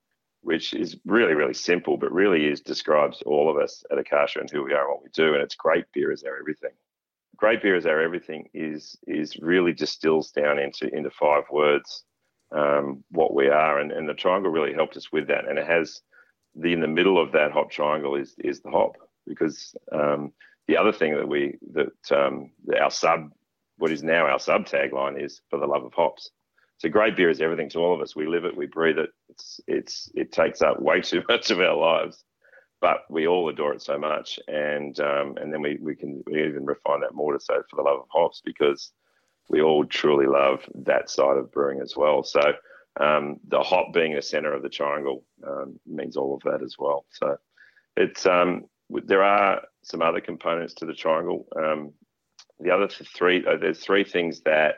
[0.41, 4.49] which is really, really simple, but really is describes all of us at Akasha and
[4.49, 5.33] who we are and what we do.
[5.33, 6.71] And it's great beer is our everything.
[7.37, 12.03] Great beer is our everything is is really distills down into into five words
[12.51, 15.47] um, what we are, and, and the triangle really helped us with that.
[15.47, 16.01] And it has
[16.55, 20.33] the in the middle of that hop triangle is is the hop because um,
[20.67, 23.31] the other thing that we that um, our sub
[23.77, 26.31] what is now our sub tagline is for the love of hops.
[26.81, 28.15] So great beer is everything to all of us.
[28.15, 29.11] We live it, we breathe it.
[29.29, 32.23] It's it's it takes up way too much of our lives,
[32.81, 34.39] but we all adore it so much.
[34.47, 37.75] And um, and then we we can we even refine that more to say for
[37.75, 38.93] the love of hops because
[39.47, 42.23] we all truly love that side of brewing as well.
[42.23, 42.41] So
[42.99, 46.77] um, the hop being the center of the triangle um, means all of that as
[46.79, 47.05] well.
[47.11, 47.37] So
[47.95, 51.45] it's um, there are some other components to the triangle.
[51.55, 51.93] Um,
[52.59, 54.77] the other three, uh, there's three things that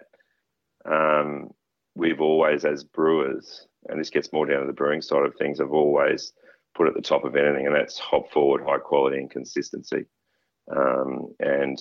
[0.84, 1.52] um,
[1.96, 5.60] we've always, as brewers, and this gets more down to the brewing side of things,
[5.60, 6.34] have always
[6.76, 10.06] put at the top of anything, and that's hop forward, high quality, and consistency.
[10.76, 11.80] Um, and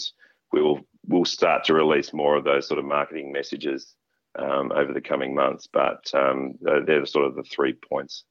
[0.52, 3.94] we will we'll start to release more of those sort of marketing messages
[4.38, 5.68] um, over the coming months.
[5.72, 8.24] But um, they're sort of the three points,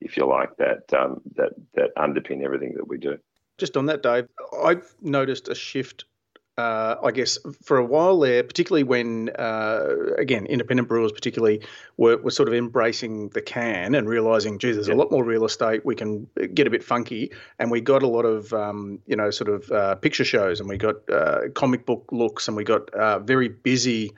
[0.00, 3.18] if you like, that um, that that underpin everything that we do.
[3.58, 4.28] Just on that, Dave,
[4.64, 6.04] I've noticed a shift
[6.58, 11.62] uh, I guess, for a while there, particularly when, uh, again, independent brewers particularly
[11.96, 15.44] were, were sort of embracing the can and realizing, geez, there's a lot more real
[15.44, 15.86] estate.
[15.86, 17.30] We can get a bit funky.
[17.60, 20.68] And we got a lot of, um, you know, sort of uh, picture shows and
[20.68, 24.12] we got uh, comic book looks and we got uh, very busy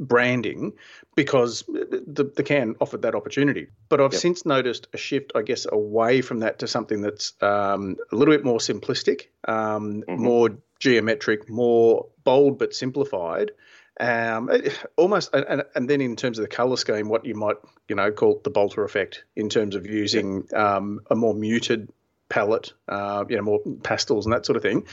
[0.00, 0.72] branding
[1.14, 3.68] because the, the can offered that opportunity.
[3.88, 4.20] But I've yep.
[4.20, 8.34] since noticed a shift, I guess, away from that to something that's um, a little
[8.34, 10.20] bit more simplistic, um, mm-hmm.
[10.20, 10.50] more
[10.84, 13.50] geometric, more bold but simplified.
[13.98, 14.50] Um,
[14.96, 17.56] almost, and, and then in terms of the color scheme, what you might
[17.88, 21.88] you know call the Balter effect in terms of using um, a more muted
[22.28, 24.86] palette, uh, you know, more pastels and that sort of thing.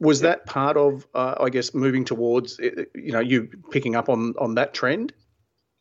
[0.00, 4.34] Was that part of, uh, I guess, moving towards, you know, you picking up on
[4.38, 5.12] on that trend?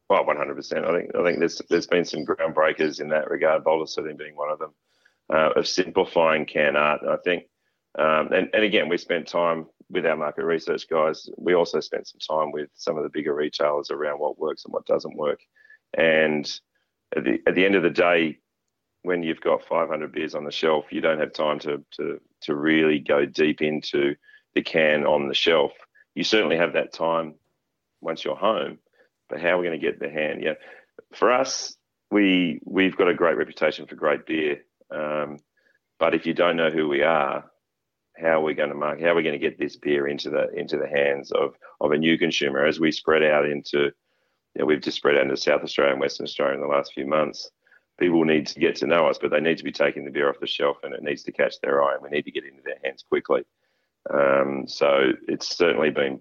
[0.09, 0.85] Well, one hundred percent.
[0.85, 3.63] I think I think there's there's been some groundbreakers in that regard.
[3.63, 4.73] Balter certainly being one of them,
[5.33, 7.01] uh, of simplifying can art.
[7.01, 7.43] And I think
[7.97, 11.29] um, and, and again, we spent time with our market research guys.
[11.37, 14.73] We also spent some time with some of the bigger retailers around what works and
[14.73, 15.39] what doesn't work.
[15.95, 16.45] And
[17.15, 18.39] at the, at the end of the day,
[19.03, 22.55] when you've got 500 beers on the shelf, you don't have time to, to, to
[22.55, 24.15] really go deep into
[24.55, 25.71] the can on the shelf.
[26.15, 27.35] You certainly have that time
[28.01, 28.79] once you're home,
[29.29, 30.41] but how are we going to get the hand?
[30.41, 30.53] Yeah,
[31.13, 31.75] for us,
[32.11, 34.63] we we've got a great reputation for great beer.
[34.91, 35.39] Um,
[35.99, 37.45] but if you don't know who we are,
[38.17, 39.03] how are we going to market?
[39.03, 41.91] How are we going to get this beer into the into the hands of of
[41.91, 43.91] a new consumer as we spread out into?
[44.55, 46.93] You know, we've just spread out into South Australia and Western Australia in the last
[46.93, 47.49] few months.
[47.99, 50.29] People need to get to know us, but they need to be taking the beer
[50.29, 52.43] off the shelf, and it needs to catch their eye, and we need to get
[52.43, 53.43] into their hands quickly.
[54.11, 56.19] Um, so it's certainly been,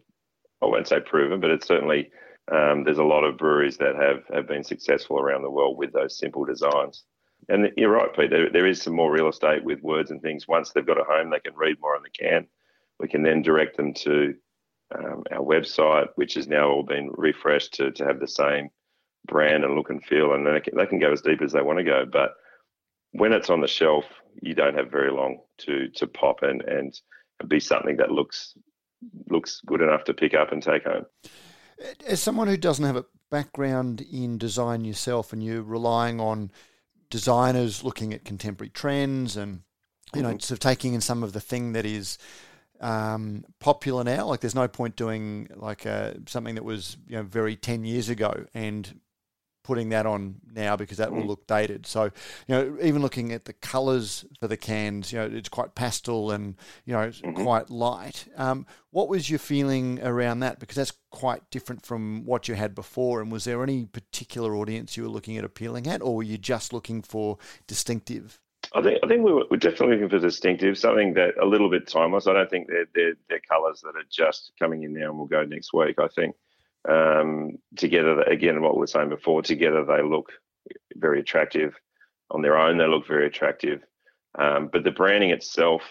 [0.63, 2.11] I won't say proven, but it's certainly
[2.51, 5.93] um, there's a lot of breweries that have have been successful around the world with
[5.93, 7.05] those simple designs.
[7.49, 8.31] And you're right, Pete.
[8.31, 10.47] There, there is some more real estate with words and things.
[10.47, 12.47] Once they've got a home, they can read more on the can.
[13.01, 14.35] We can then direct them to
[14.95, 18.71] um, our website, which has now all been refreshed to, to have the same
[19.27, 21.63] brand and look and feel, and they can, they can go as deep as they
[21.63, 22.05] want to go.
[22.11, 22.35] But
[23.13, 24.05] when it's on the shelf,
[24.41, 26.99] you don't have very long to to pop and and
[27.49, 28.55] be something that looks
[29.29, 31.05] looks good enough to pick up and take home.
[32.07, 36.51] As someone who doesn't have a background in design yourself, and you're relying on
[37.13, 39.61] designers looking at contemporary trends and
[40.15, 40.39] you know mm-hmm.
[40.39, 42.17] sort of taking in some of the thing that is
[42.81, 44.27] um, popular now.
[44.27, 48.09] Like there's no point doing like uh, something that was you know very ten years
[48.09, 48.99] ago and
[49.63, 51.29] putting that on now because that will mm.
[51.29, 51.87] look dated.
[51.87, 52.11] So, you
[52.49, 56.57] know, even looking at the colours for the cans, you know, it's quite pastel and
[56.85, 57.43] you know mm-hmm.
[57.43, 58.27] quite light.
[58.37, 60.59] Um, what was your feeling around that?
[60.59, 63.21] Because that's quite different from what you had before.
[63.21, 66.39] And was there any particular audience you were looking at appealing at, or were you
[66.39, 68.41] just looking for distinctive?
[68.75, 71.71] I think I think we were, we're definitely looking for distinctive, something that a little
[71.71, 72.27] bit timeless.
[72.27, 75.27] I don't think they're they're, they're colours that are just coming in now and will
[75.27, 75.97] go next week.
[75.99, 76.35] I think
[76.89, 80.33] um, together, again, what we were saying before, together they look
[80.97, 81.75] very attractive.
[82.31, 83.83] On their own, they look very attractive.
[84.39, 85.83] Um, but the branding itself,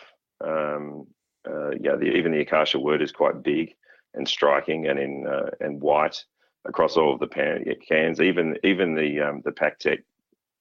[0.44, 1.08] um,
[1.48, 3.76] uh, yeah, the, even the Akasha word is quite big
[4.14, 6.24] and striking, and in uh, and white
[6.66, 8.20] across all of the pan, cans.
[8.20, 10.00] Even even the um, the PakTech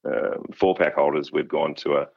[0.07, 2.07] uh, four pack holders we've gone to a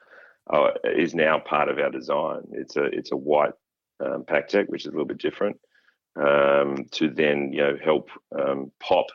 [0.53, 2.41] uh, is now part of our design.
[2.51, 3.53] It's a it's a white
[3.99, 5.57] um, PakTech, which is a little bit different
[6.15, 9.07] um, to then you know help um, pop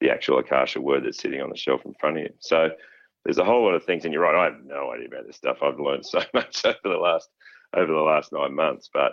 [0.00, 2.30] the actual Akasha word that's sitting on the shelf in front of you.
[2.38, 2.70] So
[3.24, 4.34] there's a whole lot of things, and you're right.
[4.34, 5.58] I have no idea about this stuff.
[5.62, 7.28] I've learned so much over the last
[7.76, 9.12] over the last nine months, but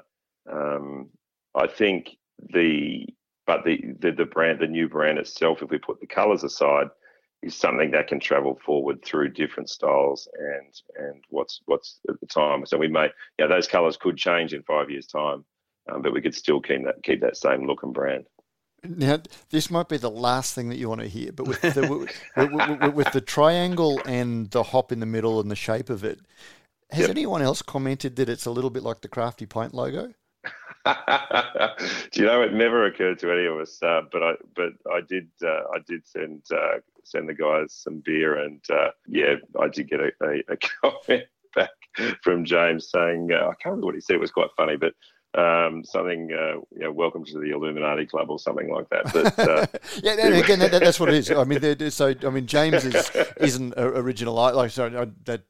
[0.52, 1.10] um,
[1.56, 2.18] I think
[2.54, 3.06] the
[3.46, 6.88] but the, the the brand, the new brand itself, if we put the colours aside,
[7.44, 12.28] is something that can travel forward through different styles and and what's what's at the
[12.28, 12.66] time.
[12.66, 15.46] So we may, yeah, those colours could change in five years' time
[15.90, 18.26] um, but we could still keep that keep that same look and brand.
[18.84, 19.20] Now,
[19.50, 22.80] this might be the last thing that you want to hear, but with the, with,
[22.80, 26.20] with, with, the triangle and the hop in the middle and the shape of it,
[26.92, 27.10] has yep.
[27.10, 30.14] anyone else commented that it's a little bit like the Crafty Pint logo?
[30.86, 33.78] Do you know it never occurred to any of us?
[33.82, 38.02] Uh, but I but I did uh, I did send uh, send the guys some
[38.06, 40.58] beer and uh, yeah I did get a, a, a,
[40.92, 41.70] comment back
[42.22, 44.16] from James saying uh, I can't remember what he said.
[44.16, 44.94] It was quite funny, but
[45.34, 49.14] um, something, uh, you know, welcome to the Illuminati Club or something like that.
[49.14, 49.68] But, uh,
[50.04, 51.32] yeah, again, that, that's what it is.
[51.32, 54.34] I mean, so I mean, James is isn't original.
[54.34, 55.44] Like, sorry, I, that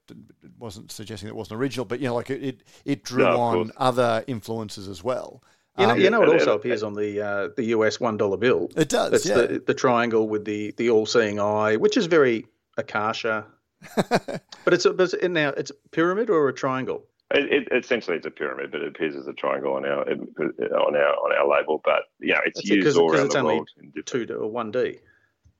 [0.59, 3.71] wasn't suggesting it wasn't original, but you know, like it it drew no, on course.
[3.77, 5.41] other influences as well.
[5.77, 8.37] You know, um, you know it also appears on the uh, the US one dollar
[8.37, 8.69] bill.
[8.75, 9.13] It does.
[9.13, 9.35] It's yeah.
[9.35, 13.45] the the triangle with the the all seeing eye, which is very Akasha.
[13.95, 17.05] but it's a, but it's, now it's a pyramid or a triangle.
[17.31, 20.95] It, it, essentially, it's a pyramid, but it appears as a triangle on our on
[20.95, 21.81] our on our label.
[21.83, 23.69] But yeah, it's That's used it, all around it's the only world.
[24.05, 24.99] Two to a one D.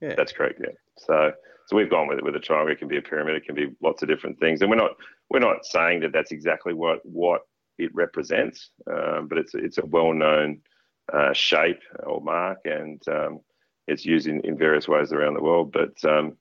[0.02, 0.62] Yeah, that's correct.
[0.64, 0.74] Yeah.
[0.98, 1.34] So
[1.66, 2.72] so we've gone with it with a triangle.
[2.72, 3.36] It can be a pyramid.
[3.36, 4.62] It can be lots of different things.
[4.62, 4.92] And we're not
[5.30, 7.42] we're not saying that that's exactly what what
[7.78, 10.62] it represents, um, but it's it's a well known
[11.12, 13.42] uh, shape or mark, and um,
[13.88, 15.74] it's used in, in various ways around the world.
[15.74, 16.38] But um,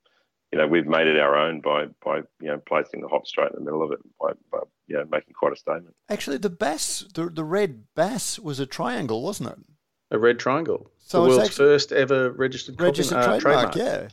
[0.52, 3.50] you know, we've made it our own by by you know placing the hop straight
[3.52, 5.94] in the middle of it, by, by you know, making quite a statement.
[6.09, 9.59] Actually, the bass, the the red bass, was a triangle, wasn't it?
[10.11, 10.90] A red triangle.
[10.98, 14.02] So the world's first ever registered registered copy, uh, trademark, trademark.
[14.02, 14.09] Yeah.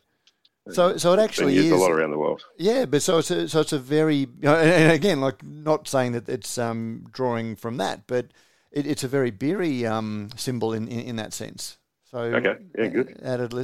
[0.69, 2.41] So, so it actually is a lot around the world.
[2.58, 5.88] Yeah, but so it's a, so it's a very you know, and again, like not
[5.89, 8.28] saying that it's um, drawing from that, but
[8.71, 11.77] it, it's a very beery um, symbol in, in, in that sense.
[12.14, 13.20] So okay, yeah, good.
[13.24, 13.56] Added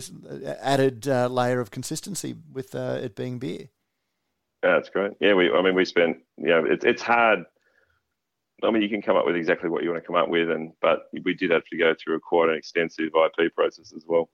[0.59, 3.69] added uh, layer of consistency with uh, it being beer.
[4.63, 5.11] Yeah, that's great.
[5.19, 5.51] Yeah, we.
[5.51, 6.17] I mean, we spent.
[6.37, 7.43] You know, it's it's hard.
[8.63, 10.49] I mean, you can come up with exactly what you want to come up with,
[10.49, 14.03] and but we did have to go through a quite an extensive IP process as
[14.07, 14.31] well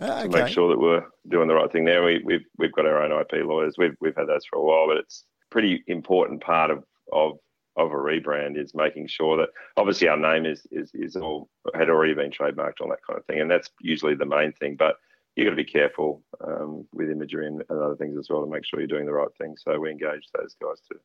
[0.00, 2.02] ah, to make sure that we're doing the right thing there.
[2.02, 3.74] We, we've we've got our own IP lawyers.
[3.76, 7.32] We've we've had those for a while, but it's a pretty important part of of
[7.76, 11.88] of a rebrand is making sure that obviously our name is is is all had
[11.88, 14.76] already been trademarked on that kind of thing, and that's usually the main thing.
[14.76, 14.96] But
[15.36, 18.50] you've got to be careful um, with imagery and, and other things as well to
[18.50, 19.56] make sure you're doing the right thing.
[19.56, 20.98] So we engage those guys to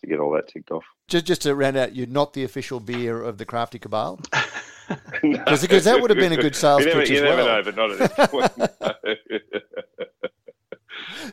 [0.00, 0.84] to get all that ticked off.
[1.08, 4.20] Just just to round out, you're not the official beer of the Crafty Cabal.
[5.22, 7.36] Because no, that would have been a good sales you never, pitch you as never
[7.36, 7.46] well.
[7.46, 8.52] know, but not at this point.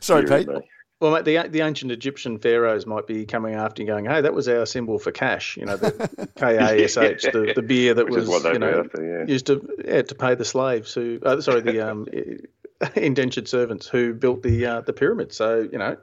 [0.00, 0.48] Sorry, You Pete.
[1.00, 1.12] And me.
[1.12, 4.34] Well, mate, the the ancient Egyptian pharaohs might be coming after you, going, "Hey, that
[4.34, 7.94] was our symbol for cash." You know, the K A S H, the the beer
[7.94, 9.32] that Which was is what they you know after, yeah.
[9.32, 12.06] used to yeah, to pay the slaves who, uh, sorry, the um,
[12.96, 15.32] indentured servants who built the uh, the pyramid.
[15.32, 15.96] So you know,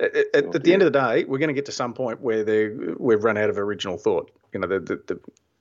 [0.00, 2.20] at, at, at the end of the day, we're going to get to some point
[2.20, 4.30] where they we've run out of original thought.
[4.52, 5.20] You know, the the, the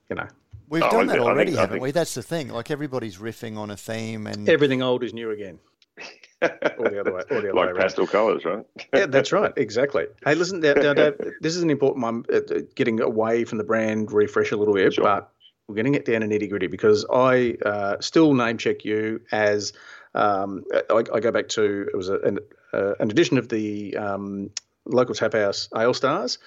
[0.09, 0.27] you know
[0.67, 1.91] We've Oh, done I that I already, think- haven't think- we?
[1.91, 2.47] That's the thing.
[2.49, 5.59] Like everybody's riffing on a theme, and everything old is new again,
[6.41, 7.75] or the other way, or the other way like around.
[7.77, 8.65] pastel colours, right?
[8.93, 9.53] yeah, that's right.
[9.57, 10.05] Exactly.
[10.25, 12.25] Hey, listen, Dave, Dave, Dave, this is an important one.
[12.31, 15.03] uh, uh, Getting away from the brand refresh a little bit, Sure.
[15.03, 15.31] but
[15.67, 19.73] we're getting it down to nitty gritty because I uh, still name check you as
[20.13, 22.39] um, I, I go back to it was a, an,
[22.73, 24.51] uh, an edition of the um,
[24.85, 26.37] local tap house Ale Stars.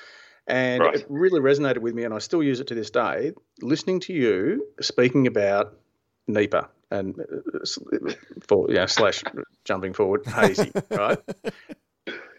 [0.46, 0.94] And Right.
[0.94, 3.32] it really resonated with me, and I still use it to this day.
[3.61, 5.76] Listening to you speaking about
[6.26, 8.12] NEPA and uh,
[8.47, 9.22] for yeah slash
[9.64, 11.18] jumping forward hazy, right?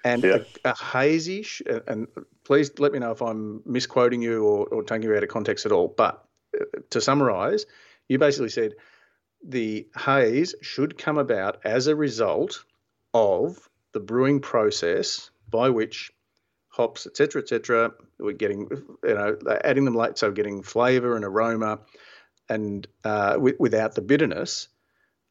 [0.06, 0.38] And Yeah.
[0.64, 2.08] a, a hazy, sh- and
[2.46, 5.66] please let me know if I'm misquoting you or, or taking you out of context
[5.66, 5.90] at all.
[5.90, 6.24] But
[6.60, 7.66] uh, to summarize,
[8.08, 8.76] you basically said
[9.44, 12.64] the haze should come about as a result
[13.14, 16.12] of the brewing process by which
[16.70, 18.70] hops, etc., etc., we're getting,
[19.04, 21.80] you know, adding them late, so getting flavour and aroma,
[22.50, 24.68] and uh, wi- without the bitterness,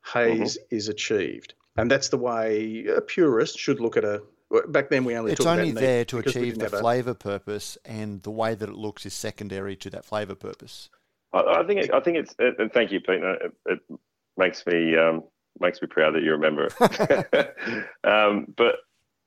[0.04, 1.54] haze is achieved.
[1.76, 4.22] And that's the way a purist should look at a.
[4.68, 7.76] Back then, we only it's talked only about there to achieve the have flavour purpose,
[7.84, 10.88] and the way that it looks is secondary to that flavour purpose.
[11.32, 13.22] I, I think it, I think it's uh, and thank you, Pete.
[13.22, 13.78] It, it
[14.36, 15.24] makes me um,
[15.60, 17.86] makes me proud that you remember it.
[18.04, 18.76] um, but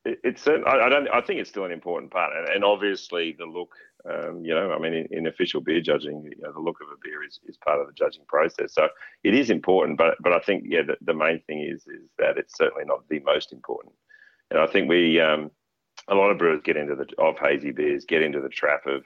[0.04, 1.08] it, it's I, I don't.
[1.10, 3.76] I think it's still an important part, and, and obviously the look.
[4.10, 6.88] Um, you know, I mean, in, in official beer judging, you know, the look of
[6.88, 8.74] a beer is, is part of the judging process.
[8.74, 8.88] So
[9.24, 12.38] it is important, but but I think yeah, the, the main thing is is that
[12.38, 13.94] it's certainly not the most important.
[14.50, 15.52] And I think we um,
[16.08, 19.04] a lot of brewers get into the of hazy beers get into the trap of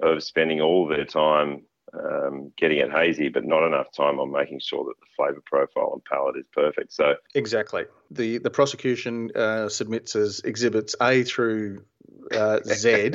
[0.00, 1.62] of spending all their time
[1.94, 5.92] um, getting it hazy, but not enough time on making sure that the flavour profile
[5.94, 6.92] and palate is perfect.
[6.92, 7.84] So Exactly.
[8.10, 11.84] The the prosecution uh, submits as exhibits A through
[12.32, 13.12] uh, Z,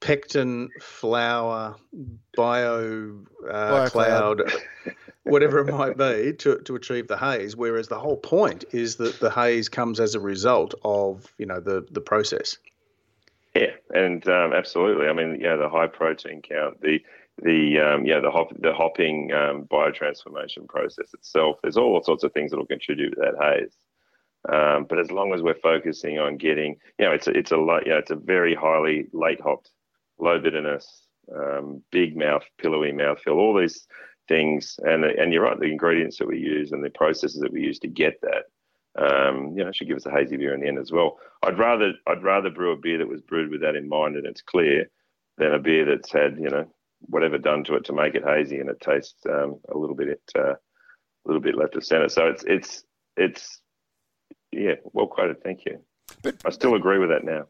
[0.00, 1.76] pectin, flour,
[2.36, 3.90] bio, uh, Biocloud.
[3.90, 4.42] cloud,
[5.24, 7.56] whatever it might be, to, to achieve the haze.
[7.56, 11.60] Whereas the whole point is that the haze comes as a result of you know
[11.60, 12.58] the the process.
[13.54, 15.06] yeah, and um, absolutely.
[15.06, 17.00] I mean, yeah, the high protein count, the
[17.42, 21.58] the um, yeah the hop the hopping um, biotransformation process itself.
[21.62, 23.76] There's all sorts of things that will contribute to that haze.
[24.50, 27.56] Um, but as long as we're focusing on getting, you know, it's a, it's a
[27.56, 29.70] light, you know, it's a very highly late hopped,
[30.18, 33.86] low bitterness, um, big mouth, pillowy mouthfeel, all these
[34.28, 37.60] things, and and you're right, the ingredients that we use and the processes that we
[37.60, 38.44] use to get that,
[39.00, 41.18] um, you know, should give us a hazy beer in the end as well.
[41.44, 44.26] I'd rather I'd rather brew a beer that was brewed with that in mind and
[44.26, 44.90] it's clear,
[45.38, 46.66] than a beer that's had you know
[47.06, 50.20] whatever done to it to make it hazy and it tastes um, a little bit
[50.36, 52.08] uh, a little bit left of center.
[52.08, 52.84] So it's it's
[53.16, 53.61] it's
[54.52, 55.42] yeah, well quoted.
[55.42, 55.80] Thank you.
[56.22, 57.46] But I still agree with that now.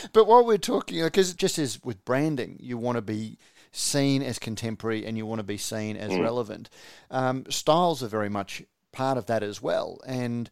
[0.12, 3.38] but while we're talking, because just as with branding, you want to be
[3.72, 6.70] seen as contemporary and you want to be seen as relevant.
[7.10, 8.62] Um, styles are very much
[8.92, 10.00] part of that as well.
[10.06, 10.48] And,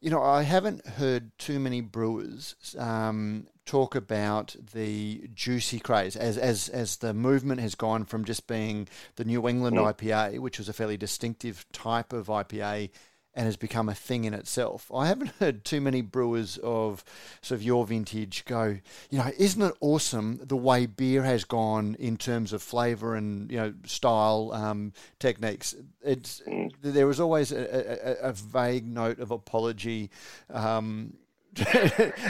[0.00, 6.36] you know, I haven't heard too many brewers um, talk about the juicy craze as,
[6.36, 10.68] as, as the movement has gone from just being the New England IPA, which was
[10.68, 12.90] a fairly distinctive type of IPA,
[13.34, 14.90] and has become a thing in itself.
[14.94, 17.04] I haven't heard too many brewers of
[17.42, 18.78] sort of your vintage go,
[19.10, 23.50] you know, isn't it awesome the way beer has gone in terms of flavour and
[23.50, 25.74] you know style um, techniques?
[26.02, 26.42] It's
[26.82, 30.10] there was always a, a, a vague note of apology.
[30.50, 31.14] Um,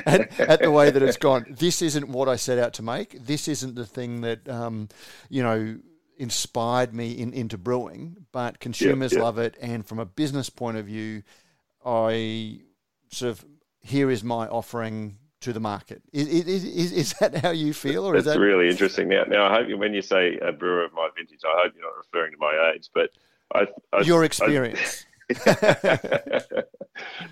[0.06, 1.46] at, at the way that it's gone.
[1.64, 3.24] This isn't what I set out to make.
[3.24, 4.88] This isn't the thing that um,
[5.30, 5.78] you know
[6.16, 8.26] inspired me in, into brewing.
[8.32, 9.22] But consumers yeah.
[9.22, 11.22] love it, and from a business point of view,
[11.84, 12.60] I
[13.08, 13.44] sort of
[13.80, 16.02] here is my offering to the market.
[16.12, 19.08] Is, is, is, is that how you feel, or is That's that really interesting.
[19.08, 21.74] Now, now I hope you- when you say a brewer of my vintage, I hope
[21.76, 23.10] you're not referring to my age, but
[23.54, 25.06] I, I your I- experience?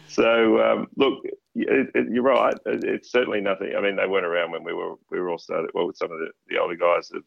[0.09, 1.25] so um, look,
[1.55, 2.55] it, it, you're right.
[2.67, 3.75] It, it's certainly nothing.
[3.77, 5.71] I mean, they weren't around when we were we were all started.
[5.75, 7.23] Well, with some of the, the older guys have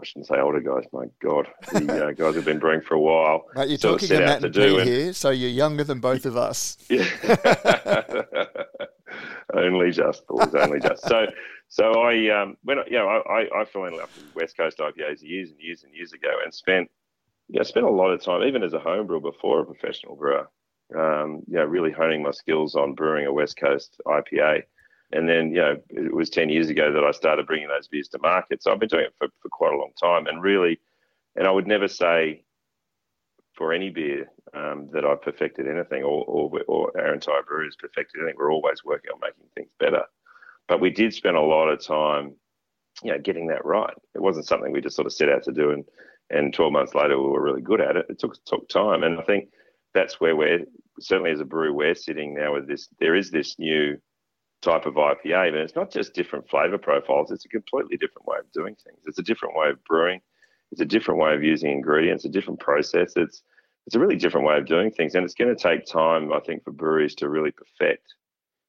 [0.00, 0.84] I shouldn't say older guys.
[0.92, 3.46] My God, the uh, guys who've been brewing for a while.
[3.54, 4.78] Mate, you're of talking set on out that to do.
[4.78, 6.76] and And, here, so you're younger than both of us.
[6.88, 7.06] yeah.
[9.54, 11.06] only just, boys, only just.
[11.06, 11.26] So,
[11.68, 14.78] so I, um, when I, you know, I, I fell in love with West Coast
[14.78, 16.90] IPAs years and years and years ago, and spent,
[17.48, 20.48] yeah, spent a lot of time, even as a home brewer before a professional brewer,
[20.96, 24.62] um, you know, really honing my skills on brewing a West Coast IPA.
[25.14, 28.08] And then, you know, it was 10 years ago that I started bringing those beers
[28.08, 28.62] to market.
[28.62, 30.26] So I've been doing it for, for quite a long time.
[30.26, 30.80] And really,
[31.36, 32.44] and I would never say
[33.52, 37.76] for any beer um, that I've perfected anything or, or, or our entire brewery has
[37.76, 38.34] perfected anything.
[38.36, 40.02] We're always working on making things better.
[40.66, 42.34] But we did spend a lot of time,
[43.04, 43.94] you know, getting that right.
[44.16, 45.84] It wasn't something we just sort of set out to do and,
[46.30, 48.06] and 12 months later we were really good at it.
[48.08, 49.04] It took, took time.
[49.04, 49.50] And I think
[49.92, 50.64] that's where we're,
[50.98, 53.96] certainly as a brewery, we're sitting now with this, there is this new
[54.64, 57.30] type of IPA, but it's not just different flavor profiles.
[57.30, 59.00] It's a completely different way of doing things.
[59.06, 60.20] It's a different way of brewing.
[60.72, 63.12] It's a different way of using ingredients, a different process.
[63.16, 63.42] It's
[63.86, 66.40] it's a really different way of doing things, and it's going to take time, I
[66.40, 68.14] think, for breweries to really perfect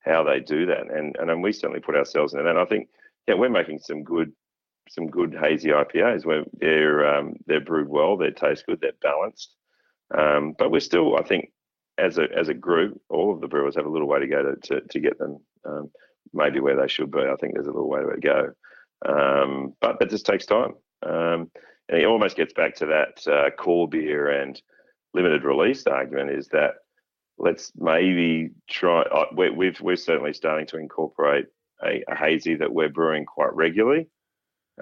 [0.01, 0.91] how they do that.
[0.91, 2.49] And and, we certainly put ourselves in that.
[2.49, 2.89] And I think,
[3.27, 4.33] yeah, we're making some good
[4.89, 9.55] some good hazy IPAs where they're um, they're brewed well, they taste good, they're balanced.
[10.15, 11.49] Um, but we're still, I think,
[11.97, 14.43] as a as a group, all of the brewers have a little way to go
[14.43, 15.91] to to, to get them um,
[16.33, 17.19] maybe where they should be.
[17.19, 18.49] I think there's a little way to go,
[19.05, 20.73] um, but that just takes time.
[21.03, 21.51] Um,
[21.87, 24.59] and it almost gets back to that uh, core beer and
[25.13, 26.75] limited release argument is that
[27.37, 29.01] let's maybe try.
[29.01, 31.45] Uh, we're, we've, we're certainly starting to incorporate
[31.83, 34.07] a, a hazy that we're brewing quite regularly,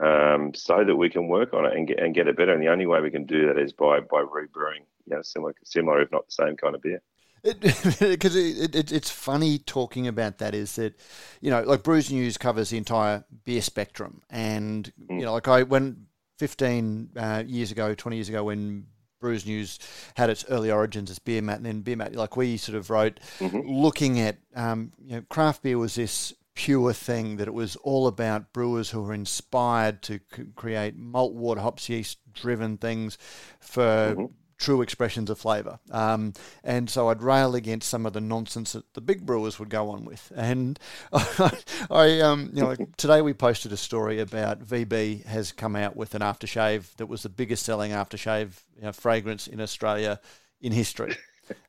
[0.02, 2.54] um, so that we can work on it and get and get it better.
[2.54, 5.54] And the only way we can do that is by by rebrewing, you know, similar
[5.64, 7.02] similar if not the same kind of beer.
[7.44, 10.98] Because it, it, it, it's funny talking about that is that,
[11.42, 15.20] you know, like Brews News covers the entire beer spectrum, and Mm.
[15.20, 16.06] you know, like I when
[16.38, 18.86] 15 uh, years ago, 20 years ago, when
[19.20, 19.78] Brews News
[20.16, 22.90] had its early origins as Beer Mat, and then Beer Mat, like we sort of
[22.90, 23.20] wrote,
[23.62, 28.08] looking at, um, you know, craft beer was this pure thing that it was all
[28.08, 33.18] about brewers who were inspired to c- create malt, water, hops, yeast driven things
[33.60, 34.20] for
[34.64, 35.78] true expressions of flavour.
[35.92, 36.34] Um,
[36.64, 39.90] and so I'd rail against some of the nonsense that the big brewers would go
[39.90, 40.32] on with.
[40.36, 40.80] And
[41.14, 41.58] I,
[41.92, 46.16] I um, you know, today we posted a story about VB has come out with
[46.16, 50.20] an aftershave that was the biggest selling aftershave you know, fragrance in Australia
[50.62, 51.16] in history.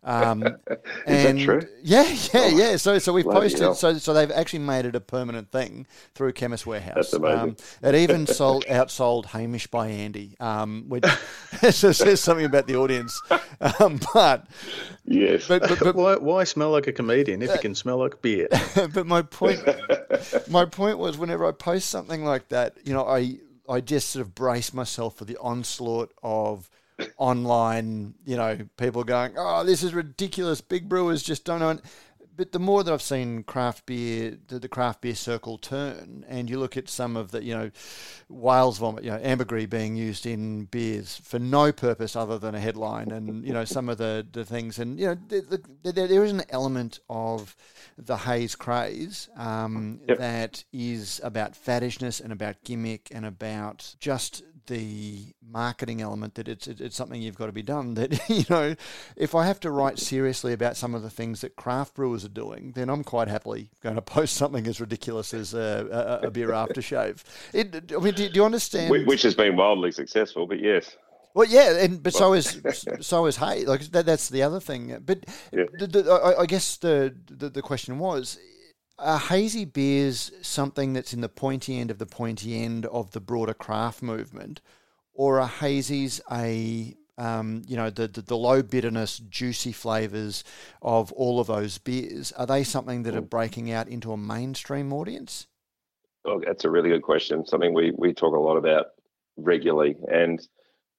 [0.03, 0.57] Um,
[1.07, 1.63] and true?
[1.83, 2.77] Yeah, yeah, yeah.
[2.77, 3.61] So, so we've bloody posted.
[3.61, 3.75] hell.
[3.75, 6.95] So, so they've actually made it a permanent thing through Chemist Warehouse.
[6.95, 7.39] That's amazing.
[7.41, 11.05] Um, it even sold outsold Hamish by Andy, um, which
[11.71, 13.21] so says something about the audience.
[13.81, 14.47] Um, but,
[15.05, 15.49] Yes.
[15.49, 18.49] but, but, but, Why, why smell like a comedian if you can smell like beer?
[18.93, 19.61] but my point,
[20.49, 24.21] my point was, whenever I post something like that, you know, I I just sort
[24.21, 26.69] of brace myself for the onslaught of
[27.17, 30.61] online, you know, people going, "Oh, this is ridiculous!
[30.61, 31.81] Big brewers just don't know." it."
[32.37, 36.51] But the more that I've seen craft beer, the, the craft beer circle turn, and
[36.51, 37.71] you look at some of the, you know,
[38.29, 42.59] whale's vomit, you know, ambergris being used in beers for no purpose other than a
[42.61, 45.43] headline, and you know some of the, the things, and you know, the,
[45.83, 47.55] the, there, there is an element of
[47.97, 50.19] the haze craze um, Yep.
[50.19, 56.67] that is about faddishness and about gimmick and about just the marketing element that it's,
[56.67, 58.75] it's something you've got to be done that you know
[59.17, 62.29] if i have to write seriously about some of the things that craft brewers are
[62.29, 66.31] doing then i'm quite happily going to post something as ridiculous as a, a, a
[66.31, 70.61] beer aftershave it, i mean do, do you understand Which has been wildly successful, but
[70.61, 70.97] yes.
[71.35, 72.61] well, yeah, and but so is
[73.01, 73.65] so is hay.
[73.65, 74.97] Like that, that's the other thing.
[75.05, 75.65] But Yeah.
[75.79, 78.39] the, the, I, I guess the, the the question was:
[78.99, 83.21] Are hazy beers something that's in the pointy end of the pointy end of the
[83.21, 84.61] broader craft movement,
[85.13, 90.45] or are hazies a um, you know the, the the low bitterness, juicy flavors
[90.81, 92.33] of all of those beers?
[92.33, 95.49] Are they something that are breaking out into a mainstream audience?
[96.25, 97.45] Oh, that's a really good question.
[97.45, 98.87] Something we, we talk a lot about
[99.37, 99.97] regularly.
[100.11, 100.41] And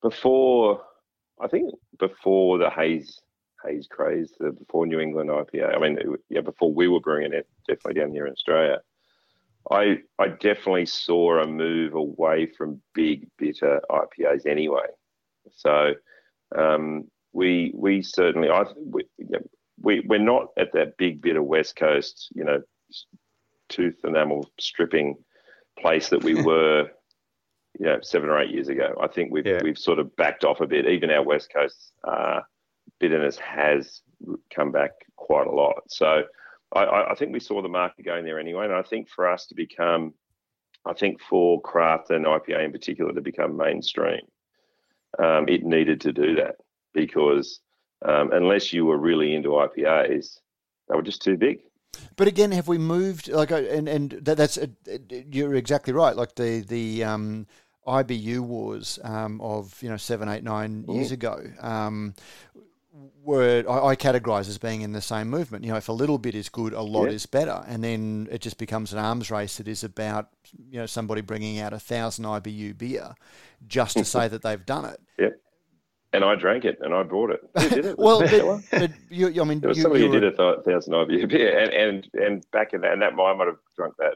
[0.01, 0.81] before,
[1.41, 3.19] I think before the haze
[3.65, 5.75] haze craze, the before New England IPA.
[5.75, 8.81] I mean, it- yeah, before we were bringing it, definitely down here in Australia.
[9.71, 14.85] I I definitely saw a move away from big bitter IPAs anyway.
[15.51, 15.93] So
[16.55, 19.39] um, we we certainly I we, yeah,
[19.81, 22.61] we we're not at that big bitter West Coast, you know,
[23.69, 25.15] tooth enamel stripping
[25.79, 26.89] place that we were,
[27.79, 28.95] you know, seven or eight years ago.
[29.01, 29.61] I think we've Yeah.
[29.63, 30.85] we've sort of backed off a bit.
[30.87, 32.41] Even our West Coast uh,
[33.05, 34.01] bitterness has
[34.53, 35.83] come back quite a lot.
[35.89, 36.23] So
[36.75, 39.45] I, I, think we saw the market going there anyway, and I think for us
[39.47, 40.13] to become
[40.87, 44.21] I think for craft and IPA in particular to become mainstream,
[45.17, 46.55] um, it needed to do that
[46.93, 47.59] because
[48.03, 50.39] um, unless you were really into IPAs,
[50.87, 51.59] they were just too big.
[52.15, 53.29] But again, have we moved?
[53.29, 54.67] Like, uh, and and that, that's uh,
[55.31, 56.15] you're exactly right.
[56.15, 57.47] Like the the um,
[57.87, 61.41] IBU wars um, of you know seven, eight, nine years ago.
[61.61, 62.15] Um,
[63.23, 65.63] were I, I categorize as being in the same movement.
[65.63, 67.11] You know, if a little bit is good, a lot yeah.
[67.11, 70.29] is better, and then it just becomes an arms race that is about
[70.69, 73.15] you know somebody bringing out a thousand IBU beer
[73.67, 74.99] just to say that they've done it.
[75.19, 75.39] Yep.
[76.13, 77.41] And I drank it, and I bought it.
[77.59, 77.97] Who did it?
[77.99, 81.29] well, but, but you, I mean, there was you, somebody who did a thousand IBU
[81.29, 84.15] beer, and and and back in that, and that I might have drunk that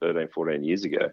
[0.00, 1.10] 13, 14 years ago.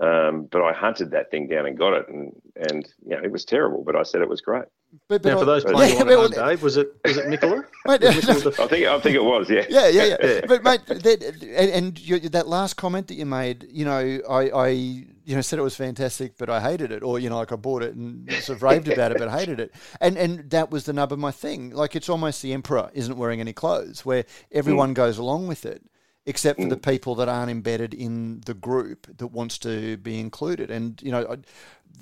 [0.00, 2.32] Um, but I hunted that thing down and got it, and
[2.68, 3.82] and you know, it was terrible.
[3.82, 4.66] But I said it was great.
[5.08, 7.64] But, but now, for those playing yeah, on home, Dave, was it was it Mikkeller?
[7.86, 8.04] Mate,
[8.58, 9.48] I think I think it was.
[9.48, 9.64] Yeah.
[9.68, 10.16] Yeah, yeah, yeah.
[10.22, 10.40] yeah.
[10.46, 14.50] But mate, that, and, and you, that last comment that you made, you know, I,
[14.50, 17.52] I you know said it was fantastic, but I hated it, or you know, like
[17.52, 20.70] I bought it and sort of raved about it, but hated it, and and that
[20.70, 21.70] was the nub of my thing.
[21.70, 24.94] Like it's almost the emperor isn't wearing any clothes, where everyone mm.
[24.94, 25.82] goes along with it
[26.26, 26.70] except for mm.
[26.70, 30.70] the people that aren't embedded in the group that wants to be included.
[30.70, 31.36] And you know, I,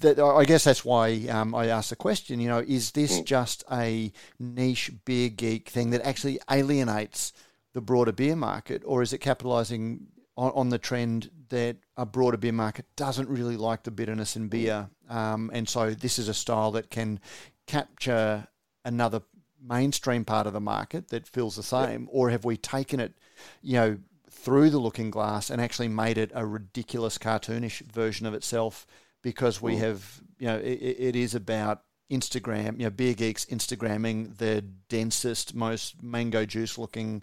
[0.00, 2.40] that, I guess that's why um, I asked the question.
[2.40, 3.24] You know, is this mm.
[3.24, 7.32] just a niche beer geek thing that actually alienates
[7.74, 10.00] the broader beer market, or is it capitalising
[10.36, 14.48] on, on, the trend that a broader beer market doesn't really like the bitterness in
[14.48, 17.18] beer, um, and so this is a style that can
[17.66, 18.46] capture
[18.84, 19.22] another
[19.60, 23.12] mainstream part of the market that feels the same, or have we taken it,
[23.60, 23.98] you know,
[24.44, 28.86] through the looking glass and actually made it a ridiculous cartoonish version of itself
[29.22, 31.82] because we have, you know, it, it is about
[32.12, 37.22] Instagram, you know, beer geeks Instagramming the densest, most mango juice looking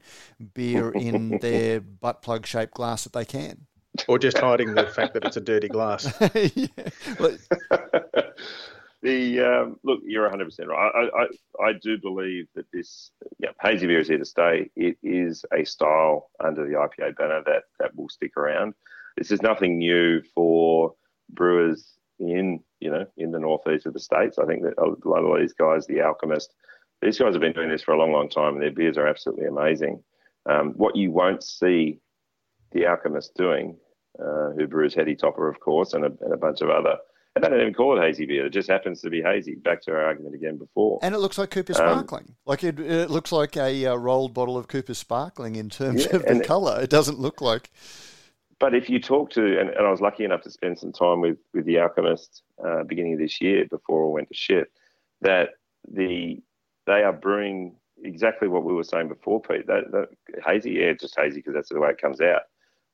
[0.56, 3.68] beer in their butt plug shaped glass that they can.
[4.08, 6.12] Or just hiding the fact that it's a dirty glass.
[6.56, 6.68] yeah.
[9.02, 10.92] The um, look, you're 100 percent right.
[10.96, 14.70] I, I, I do believe that this yeah, hazy beer is here to stay.
[14.76, 18.74] It is a style under the IPA banner that that will stick around.
[19.18, 20.94] This is nothing new for
[21.30, 24.38] brewers in you know in the northeast of the states.
[24.38, 26.54] I think that a lot of these guys, the Alchemist,
[27.02, 29.08] these guys have been doing this for a long, long time, and their beers are
[29.08, 30.04] absolutely amazing.
[30.48, 32.00] Um, what you won't see
[32.72, 33.78] the Alchemist doing,
[34.20, 36.98] uh, who brews Heady Topper, of course, and a, and a bunch of other
[37.36, 38.48] and they don't even call it hazy beer.
[38.48, 39.56] It just happens to be hazy.
[39.56, 41.00] Back to our argument again before.
[41.02, 42.26] And it looks like Cooper um, Sparkling.
[42.28, 46.06] Um, like it, it, looks like a uh, rolled bottle of Cooper Sparkling in terms
[46.06, 46.82] yeah, of the colour.
[46.82, 47.72] It doesn't look like.
[48.60, 51.22] But if you talk to, and, and, I was lucky enough to spend some time
[51.22, 54.72] with with the Alchemist uh, beginning of this year before I went to shit,
[55.22, 55.52] that
[55.90, 56.42] the
[56.86, 59.68] they are brewing exactly what we were saying before, Pete.
[59.68, 60.10] That, that
[60.46, 62.42] hazy, yeah, just hazy because that's the way it comes out.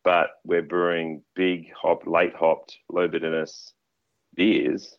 [0.04, 3.74] But we're brewing big hop, late hopped, low bitterness
[4.38, 4.96] beers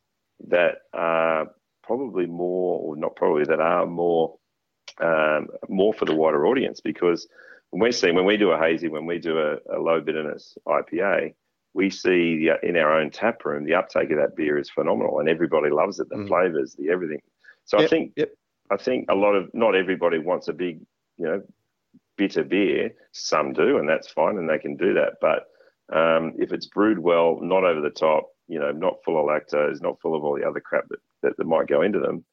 [0.48, 1.48] that are
[1.82, 4.36] probably more, or not probably, that are more
[5.00, 7.28] um, more for the wider audience because
[7.70, 10.56] when we see when we do a hazy, when we do a, a low bitterness
[10.66, 11.34] IPA,
[11.74, 15.20] we see the, in our own tap room the uptake of that beer is phenomenal
[15.20, 16.08] and everybody loves it.
[16.08, 16.28] The mm.
[16.28, 17.20] flavors, the everything.
[17.64, 18.30] So yep, I think yep.
[18.70, 20.80] I think a lot of not everybody wants a big
[21.16, 21.42] you know
[22.16, 22.94] bitter beer.
[23.12, 25.14] Some do, and that's fine, and they can do that.
[25.20, 25.46] But
[25.94, 29.80] um, if it's brewed well, not over the top, you know, not full of lactose,
[29.80, 32.24] not full of all the other crap that, that, that might go into them.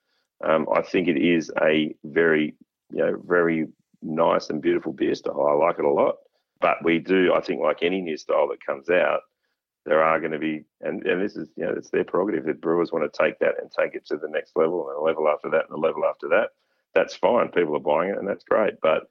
[0.43, 2.55] Um, I think it is a very,
[2.91, 3.68] you know, very
[4.01, 5.45] nice and beautiful beer style.
[5.47, 6.16] I like it a lot.
[6.61, 9.22] But we do, I think, like any new style that comes out,
[9.86, 12.47] there are going to be, and, and this is, you know, it's their prerogative.
[12.47, 15.01] If brewers want to take that and take it to the next level and a
[15.01, 16.49] level after that and a level after that,
[16.93, 17.49] that's fine.
[17.49, 18.76] People are buying it and that's great.
[18.82, 19.03] But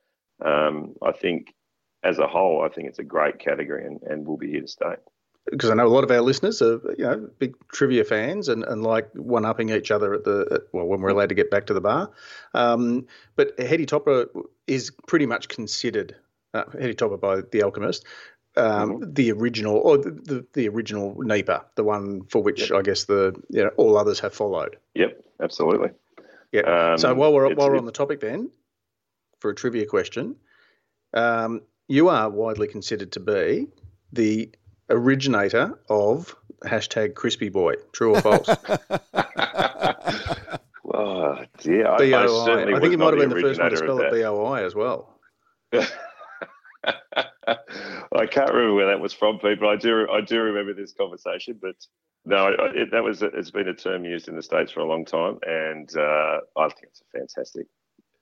[0.44, 1.54] um, I think
[2.02, 4.68] as a whole, I think it's a great category and, and will be here to
[4.68, 4.94] stay
[5.50, 8.64] because I know a lot of our listeners are you know big trivia fans and,
[8.64, 11.50] and like one upping each other at the at, well when we're allowed to get
[11.50, 12.10] back to the bar.
[12.54, 14.26] Um, but Heady Topper
[14.66, 16.16] is pretty much considered
[16.54, 18.04] uh, Heady Topper by the Alchemist.
[18.56, 19.12] Um, mm-hmm.
[19.14, 22.78] The original, or the, the, the original NEIPA, the one for which yep.
[22.78, 24.76] I guess the you know all others have followed.
[24.94, 25.90] Yep, absolutely.
[26.52, 26.92] Yeah.
[26.92, 28.50] Um, so while we're while we're on the topic, then,
[29.40, 30.36] for a trivia question,
[31.14, 33.66] um, you are widely considered to be
[34.12, 34.52] the
[34.90, 37.74] originator of hashtag crispy boy.
[37.92, 38.48] True or false?
[40.94, 42.18] oh dear, I, B-O-I.
[42.18, 44.74] I, I think it might have been the first one to spell it B-O-I as
[44.74, 45.18] well.
[48.16, 49.68] I can't remember where that was from, people.
[49.68, 51.74] I do, I do remember this conversation, but
[52.24, 55.04] no, it, that was it's been a term used in the states for a long
[55.04, 57.66] time, and uh, I think it's a fantastic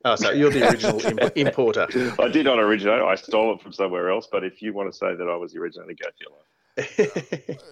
[0.04, 1.86] Oh, so you're the original importer.
[2.18, 3.00] I did not originate.
[3.02, 4.28] I stole it from somewhere else.
[4.30, 6.46] But if you want to say that I was the originator, go for your life.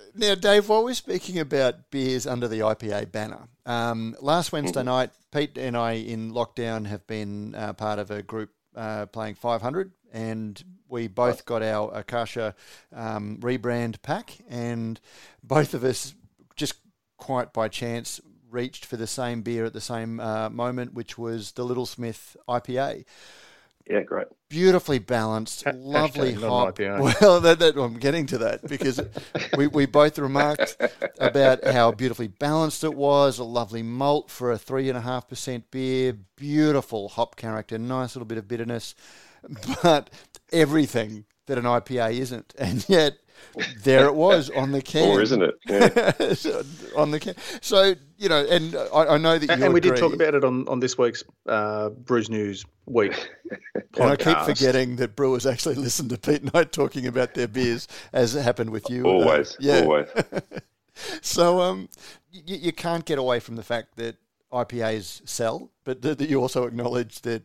[0.14, 5.11] now, Dave, while we're speaking about beers under the IPA banner, um, last Wednesday night,
[5.33, 9.93] Pete and I in lockdown have been uh, part of a group uh, playing 500,
[10.12, 12.55] and we both got our Akasha
[12.95, 15.01] um, rebrand pack, and
[15.43, 16.14] both of us
[16.57, 16.74] just
[17.16, 18.20] quite by chance
[18.51, 22.37] reached for the same beer at the same uh, moment, which was the Little Smith
[22.49, 23.05] IPA.
[23.91, 24.29] Yeah, great.
[24.49, 26.79] Beautifully balanced, lovely hop.
[26.79, 29.01] Well, that, that, I'm getting to that because
[29.57, 30.77] we, we both remarked
[31.19, 33.41] about how beautifully balanced it was.
[33.41, 36.17] A lovely malt for a three and a half percent beer.
[36.37, 38.95] Beautiful hop character, nice little bit of bitterness,
[39.83, 40.11] but
[40.53, 43.19] everything that an IPA isn't, and yet
[43.82, 45.09] there it was on the can.
[45.09, 45.55] Or isn't it?
[45.68, 46.62] Yeah.
[46.97, 47.34] on the can.
[47.61, 50.34] So you know, and I, I know that you And, and we did talk about
[50.34, 53.57] it on, on this week's uh, Brews News Week podcast.
[53.99, 57.49] And I keep forgetting that brewers actually listen to Pete and I talking about their
[57.49, 59.05] beers, as it happened with you.
[59.05, 59.80] uh, Always, yeah.
[59.80, 60.09] always.
[61.22, 61.88] So um,
[62.30, 64.16] you, you can't get away from the fact that
[64.53, 67.43] IPAs sell, but that that you also acknowledge that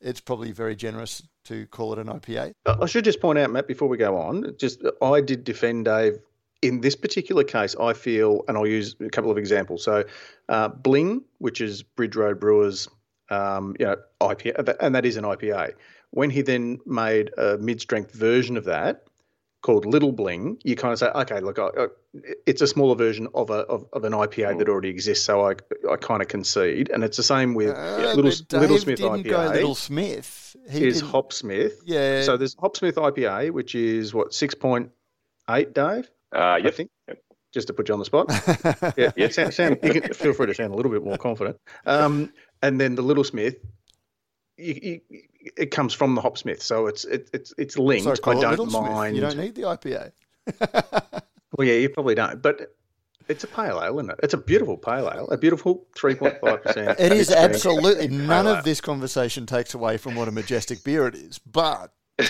[0.00, 2.52] it's probably very generous to call it an IPA.
[2.66, 6.18] I should just point out, Matt, before we go on, just I did defend Dave.
[6.62, 9.84] In this particular case, I feel, and I'll use a couple of examples.
[9.84, 10.04] So,
[10.48, 12.88] uh, Bling, which is Bridge Road Brewers,
[13.30, 15.74] um, you know, IPA, and that is an IPA.
[16.10, 19.04] When he then made a mid-strength version of that
[19.60, 21.86] called Little Bling, you kind of say, okay, look, I, I,
[22.46, 25.24] it's a smaller version of a of, of an IPA that already exists.
[25.24, 25.54] So I
[25.90, 28.98] I kind of concede, and it's the same with Uh, Little but Dave Little Smith
[28.98, 30.45] didn't IPA go Little Smith.
[30.70, 31.80] He is didn't- Hopsmith.
[31.84, 32.22] Yeah.
[32.22, 34.90] So there's Hopsmith IPA, which is what six point
[35.50, 36.10] eight, Dave.
[36.34, 36.78] Uh, I yep.
[37.52, 38.26] Just to put you on the spot.
[38.98, 39.12] yeah.
[39.16, 39.32] Yep.
[39.32, 41.58] Sound, sound, you can feel free to sound a little bit more confident.
[41.86, 43.56] Um, and then the Little Smith,
[44.58, 45.22] you, you,
[45.56, 48.04] it comes from the Hopsmith, so it's it, it's it's linked.
[48.04, 48.82] So call I don't Little Smith.
[48.82, 49.14] mind.
[49.16, 50.12] You don't need the IPA.
[51.56, 52.74] Well, yeah, you probably don't, but.
[53.28, 54.20] It's a pale ale, isn't it?
[54.22, 57.00] It's a beautiful pale ale, a beautiful 3.5%.
[57.00, 61.14] It is absolutely none of this conversation takes away from what a majestic beer it
[61.16, 61.92] is, but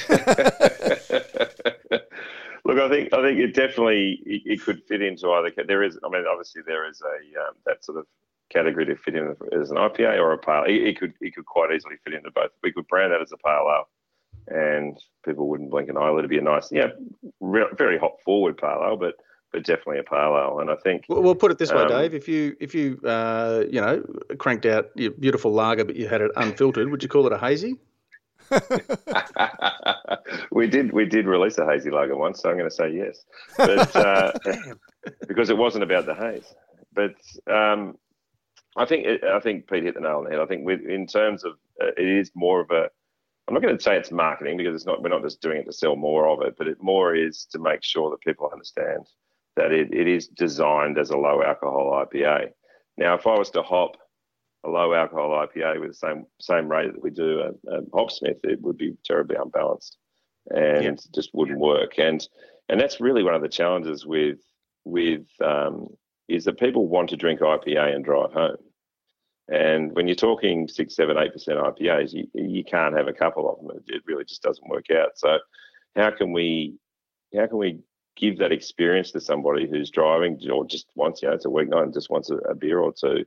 [2.65, 5.51] Look, I think I think it definitely it, it could fit into either.
[5.53, 8.07] ca- There is, I mean, obviously there is a um, that sort of
[8.53, 10.65] category to fit in as an IPA or a pale.
[10.67, 12.51] It, it could it could quite easily fit into both.
[12.65, 13.89] We could brand that as a pale ale,
[14.49, 16.21] and people wouldn't blink an eyelid.
[16.21, 16.89] It'd be a nice, yeah,
[17.41, 19.15] re- very hop forward pale ale, but
[19.53, 20.59] but definitely a pale ale.
[20.61, 22.15] And I think Well, we'll put it this way, Um, Dave.
[22.15, 24.03] If you if you uh, you know
[24.39, 27.39] cranked out your beautiful lager, but you had it unfiltered, would you call it a
[27.39, 27.77] hazy?
[30.51, 33.25] we did we did release a hazy lager once, so I'm going to say yes,
[33.57, 34.33] but uh,
[35.29, 36.55] because it wasn't about the haze.
[36.93, 37.15] But
[37.53, 37.99] um,
[38.77, 40.41] I think it, I think Pete hit the nail on the head.
[40.41, 42.89] I think with, in terms of uh, it is more of a.
[43.49, 45.03] I'm not going to say it's marketing because it's not.
[45.03, 47.59] We're not just doing it to sell more of it, but it more is to
[47.59, 49.07] make sure that people understand
[49.57, 52.51] that it, it is designed as a low alcohol IPA.
[52.97, 53.97] Now, if I was to hop
[54.65, 58.39] a low alcohol IPA with the same same rate that we do at, at Hopsmith,
[58.45, 59.97] it would be terribly unbalanced
[60.51, 61.99] and just wouldn't work.
[61.99, 62.27] And
[62.69, 64.39] and that's really one of the challenges with
[64.85, 65.89] with um,
[66.29, 68.57] is that people want to drink IPA and drive home.
[69.49, 73.49] And when you're talking six, seven, eight percent IPAs, you, you can't have a couple
[73.49, 73.77] of them.
[73.77, 75.11] It, it really just doesn't work out.
[75.17, 75.39] So
[75.95, 76.75] how can we
[77.35, 77.79] how can we
[78.17, 81.85] give that experience to somebody who's driving or just wants, you know, it's a weeknight
[81.85, 83.25] and just wants a, a beer or two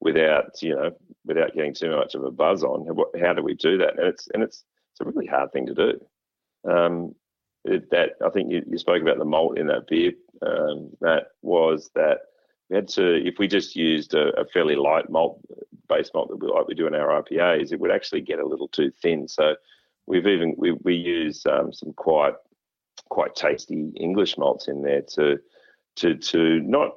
[0.00, 0.90] without, you know,
[1.24, 2.86] without getting too much of a buzz on.
[3.20, 3.98] How do we do that?
[3.98, 6.70] And it's and it's it's a really hard thing to do.
[6.70, 7.14] Um,
[7.64, 10.12] it, that I think you, you spoke about the malt in that beer.
[10.44, 12.20] Um, that was that
[12.68, 15.40] we had to if we just used a, a fairly light malt
[15.88, 18.46] base malt that we like we do in our IPAs, it would actually get a
[18.46, 19.28] little too thin.
[19.28, 19.54] So
[20.06, 22.34] we've even we we use um, some quite
[23.12, 25.38] quite tasty English malts in there to
[25.96, 26.92] to to not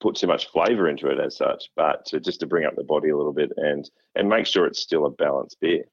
[0.00, 2.82] put too much flavour into it as such, but to just to bring up the
[2.82, 5.84] body a little bit and and make sure it's still a balanced beer.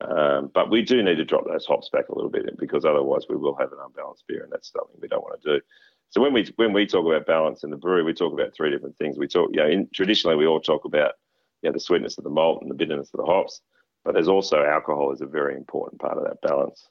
[0.00, 3.26] Um, but we do need to drop those hops back a little bit because otherwise
[3.28, 5.60] we will have an unbalanced beer, and that's something we don't want to do.
[6.08, 8.70] So when we when we talk about balance in the brewery, we talk about three
[8.70, 9.18] different things.
[9.18, 11.12] We talk, you know, in, traditionally we all talk about
[11.60, 13.60] you know, the sweetness of the malt and the bitterness of the hops,
[14.02, 16.88] but there's also alcohol is a very important part of that balance.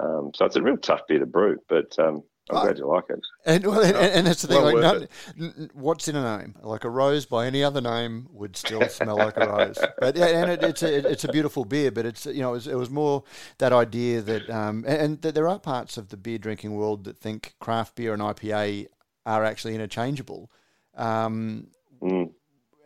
[0.00, 3.04] Um, so it's a real tough beer to brew, but um, I'm glad you like
[3.08, 3.20] it.
[3.46, 4.62] And, well, and, and that's the thing.
[4.62, 5.08] Well like, none-
[5.40, 6.54] n- n- what's in a name?
[6.62, 9.78] Like a rose by any other name would still smell like a rose.
[9.98, 11.90] But and it, it's a it's a beautiful beer.
[11.90, 13.24] But it's you know it was, it was more
[13.58, 17.04] that idea that um, and, and that there are parts of the beer drinking world
[17.04, 18.88] that think craft beer and IPA
[19.24, 20.50] are actually interchangeable.
[20.96, 21.68] Um,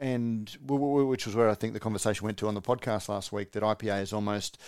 [0.00, 3.08] and w- w- which was where I think the conversation went to on the podcast
[3.08, 4.58] last week that IPA is almost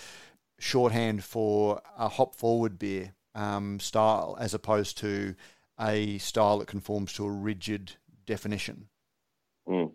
[0.61, 5.35] shorthand for a hop forward beer um, style as opposed to
[5.81, 7.93] a style that conforms to a rigid
[8.27, 8.89] definition.
[9.69, 9.93] Mm.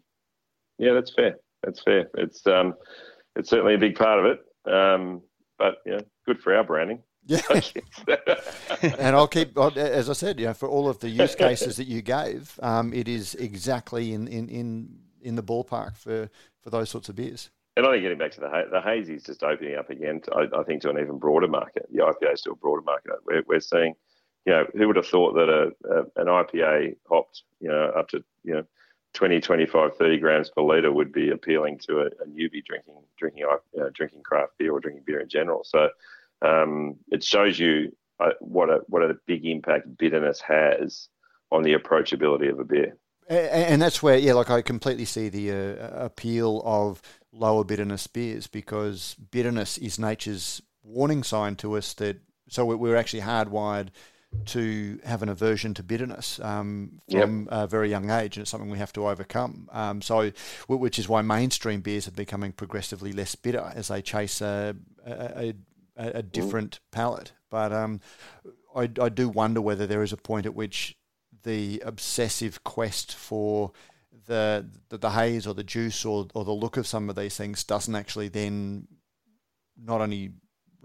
[0.77, 1.35] Yeah, that's fair.
[1.63, 2.09] That's fair.
[2.15, 2.73] It's um,
[3.35, 4.71] it's certainly a big part of it.
[4.71, 5.21] Um,
[5.57, 7.01] but yeah, good for our branding.
[7.27, 7.41] Yeah,
[8.83, 11.87] and I'll keep as I said, you know, for all of the use cases that
[11.87, 16.29] you gave, um, it is exactly in, in, in, in the ballpark for,
[16.61, 17.49] for those sorts of beers.
[17.77, 20.21] And I think getting back to the the hazy is just opening up again.
[20.21, 21.87] To, I, I, think to an even broader market.
[21.91, 23.13] The IPA is still a broader market.
[23.25, 23.95] We're, we're seeing,
[24.45, 28.07] you know, who would have thought that a, a an IPA hopped, you know, up
[28.09, 28.63] to you know
[29.13, 33.45] 20, 25, 30 grams per litre would be appealing to a, a newbie drinking drinking
[33.45, 35.65] uh, drinking craft beer or drinking beer in general.
[35.65, 35.89] So
[36.41, 41.09] um, it shows you uh, what a what a big impact bitterness has
[41.51, 42.95] on the approachability of a beer.
[43.27, 47.01] And that's where, yeah, like I completely see the uh, appeal of
[47.35, 52.17] lower bitterness beers because bitterness is nature's warning sign to us that
[52.47, 53.89] so we're actually hardwired
[54.45, 57.47] to have an aversion to bitterness um, from yep.
[57.51, 59.69] a very young age, and it's something we have to overcome.
[59.71, 60.31] Um, so,
[60.67, 64.75] which is why mainstream beers are becoming progressively less bitter as they chase a,
[65.05, 65.53] a,
[65.97, 66.91] a, a different mm.
[66.91, 67.31] palate.
[67.49, 68.01] But um,
[68.75, 70.97] I, I do wonder whether there is a point at which
[71.43, 73.71] the obsessive quest for
[74.25, 77.37] the, the, the haze or the juice or or the look of some of these
[77.37, 78.87] things doesn't actually then
[79.77, 80.31] not only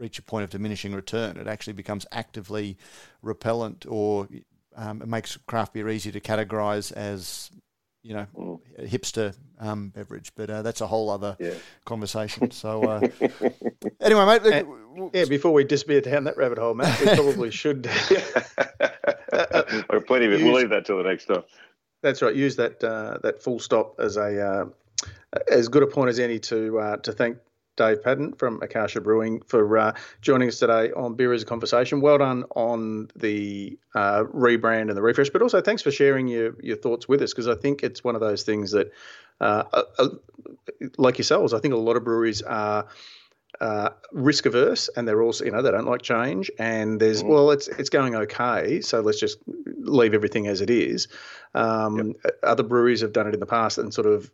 [0.01, 1.36] reach a point of diminishing return.
[1.36, 2.78] It actually becomes actively
[3.22, 4.28] repellent, or
[4.74, 7.51] um, it makes craft beer easy to categorise as
[8.03, 8.61] you know mm.
[8.78, 10.32] a hipster um, beverage.
[10.34, 11.55] But uh, that's a whole other yeah.
[11.84, 12.51] conversation.
[12.51, 13.01] So uh,
[14.01, 14.43] anyway, mate.
[14.47, 17.86] And, yeah, before we disappear down that rabbit hole, mate we probably should.
[19.32, 19.62] uh,
[20.07, 20.41] plenty of it.
[20.41, 21.45] Use, we'll leave that till the next time.
[22.03, 22.34] That's right.
[22.34, 24.64] Use that uh, that full stop as a uh,
[25.51, 27.38] as good a point as any to uh, to thank
[27.76, 32.01] Dave Padden from Akasha Brewing for uh, joining us today on Beer as a Conversation.
[32.01, 36.55] Well done on the uh, rebrand and the refresh, but also thanks for sharing your,
[36.62, 38.92] your thoughts with us because I think it's one of those things that,
[39.40, 39.62] uh,
[40.98, 42.86] like yourselves, I think a lot of breweries are.
[43.61, 46.50] Uh, risk averse, and they're also, you know, they don't like change.
[46.58, 47.28] And there's, mm.
[47.28, 49.38] well, it's it's going okay, so let's just
[49.76, 51.08] leave everything as it is.
[51.54, 52.38] Um, yep.
[52.42, 54.30] Other breweries have done it in the past and sort of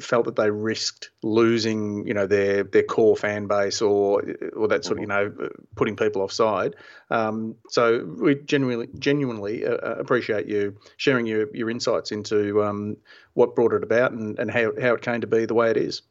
[0.00, 4.22] felt that they risked losing, you know, their their core fan base or
[4.54, 5.42] or that sort of, you mm-hmm.
[5.42, 6.74] know, putting people offside.
[7.10, 12.96] Um, so we genuinely genuinely uh, uh, appreciate you sharing your your insights into um,
[13.34, 15.76] what brought it about and, and how how it came to be the way it
[15.76, 16.02] is.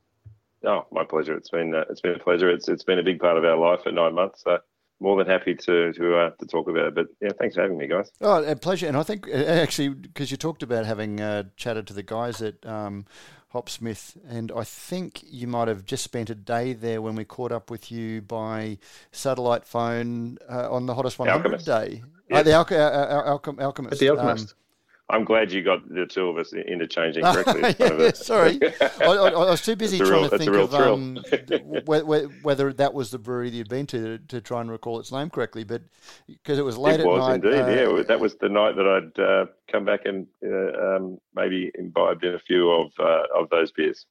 [0.64, 1.36] Oh, my pleasure.
[1.36, 2.50] It's been uh, it's been a pleasure.
[2.50, 4.44] It's it's been a big part of our life for nine months.
[4.44, 4.60] So
[5.00, 6.96] more than happy to to uh, to talk about it.
[6.96, 8.12] But yeah, thanks for having me, guys.
[8.22, 8.88] Oh, a pleasure.
[8.88, 12.42] And I think uh, actually because you talked about having uh, chatted to the guys
[12.42, 13.06] at um,
[13.50, 17.52] Hopsmith, and I think you might have just spent a day there when we caught
[17.52, 18.78] up with you by
[19.12, 22.04] satellite phone uh, on the hottest 100 day.
[22.30, 22.40] Yep.
[22.40, 23.94] Uh, the uh Alchemist.
[23.94, 24.52] At the Alchemist.
[24.52, 24.56] Um,
[25.12, 27.76] I'm glad you got the two of us interchanging correctly.
[27.80, 31.20] yeah, sorry, I, I, I, was too busy trying real, to think of um,
[31.86, 35.30] whether that was the brewery that you'd been to to try and recall its name
[35.30, 35.64] correctly.
[35.64, 35.84] But
[36.28, 37.62] because it was late it at was night, indeed.
[37.62, 41.72] Uh, yeah, that was the night that I'd uh, come back and uh, um, maybe
[41.78, 44.06] imbibed in a few of uh, of those beers.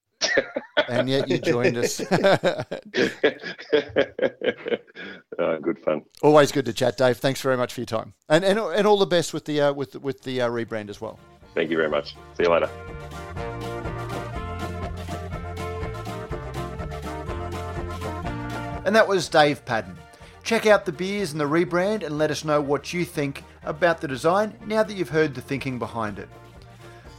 [0.89, 2.01] And yet you joined us.
[2.13, 2.65] uh,
[5.63, 6.03] good fun.
[6.23, 7.19] Always good to chat, Dave.
[7.19, 9.73] Thanks very much for your time, and and, and all the best with the uh,
[9.73, 11.19] with with the uh, rebrand as well.
[11.55, 12.15] Thank you very much.
[12.37, 12.71] See you later.
[18.85, 19.97] And that was Dave Padden.
[20.43, 24.01] Check out the beers and the rebrand and let us know what you think about
[24.01, 26.29] the design now that you've heard the thinking behind it.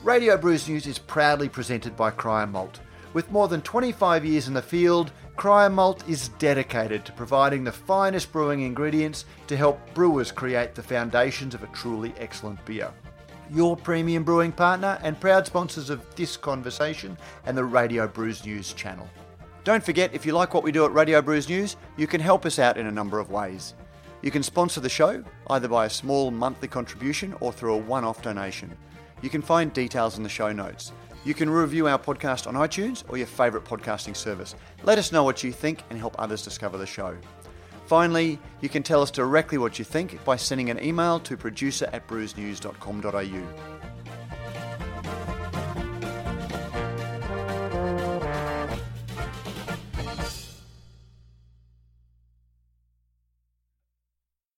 [0.04, 2.80] Radio Brews News is proudly presented by Cryer Malt
[3.14, 7.72] with more than 25 years in the field, Cryer Malt is dedicated to providing the
[7.72, 12.92] finest brewing ingredients to help brewers create the foundations of a truly excellent beer.
[13.50, 18.74] Your premium brewing partner and proud sponsors of this conversation and the Radio Brews News
[18.74, 19.10] channel.
[19.64, 22.46] Don't forget, if you like what we do at Radio Brews News, you can help
[22.46, 23.74] us out in a number of ways.
[24.22, 28.04] You can sponsor the show either by a small monthly contribution or through a one
[28.04, 28.76] off donation.
[29.22, 30.94] You can find details in the show notes.
[31.24, 34.56] You can review our podcast on iTunes or your favourite podcasting service.
[34.84, 37.16] Let us know what you think and help others discover the show.
[37.86, 41.90] Finally, you can tell us directly what you think by sending an email to producer
[41.94, 43.81] at brewsnews.com.au.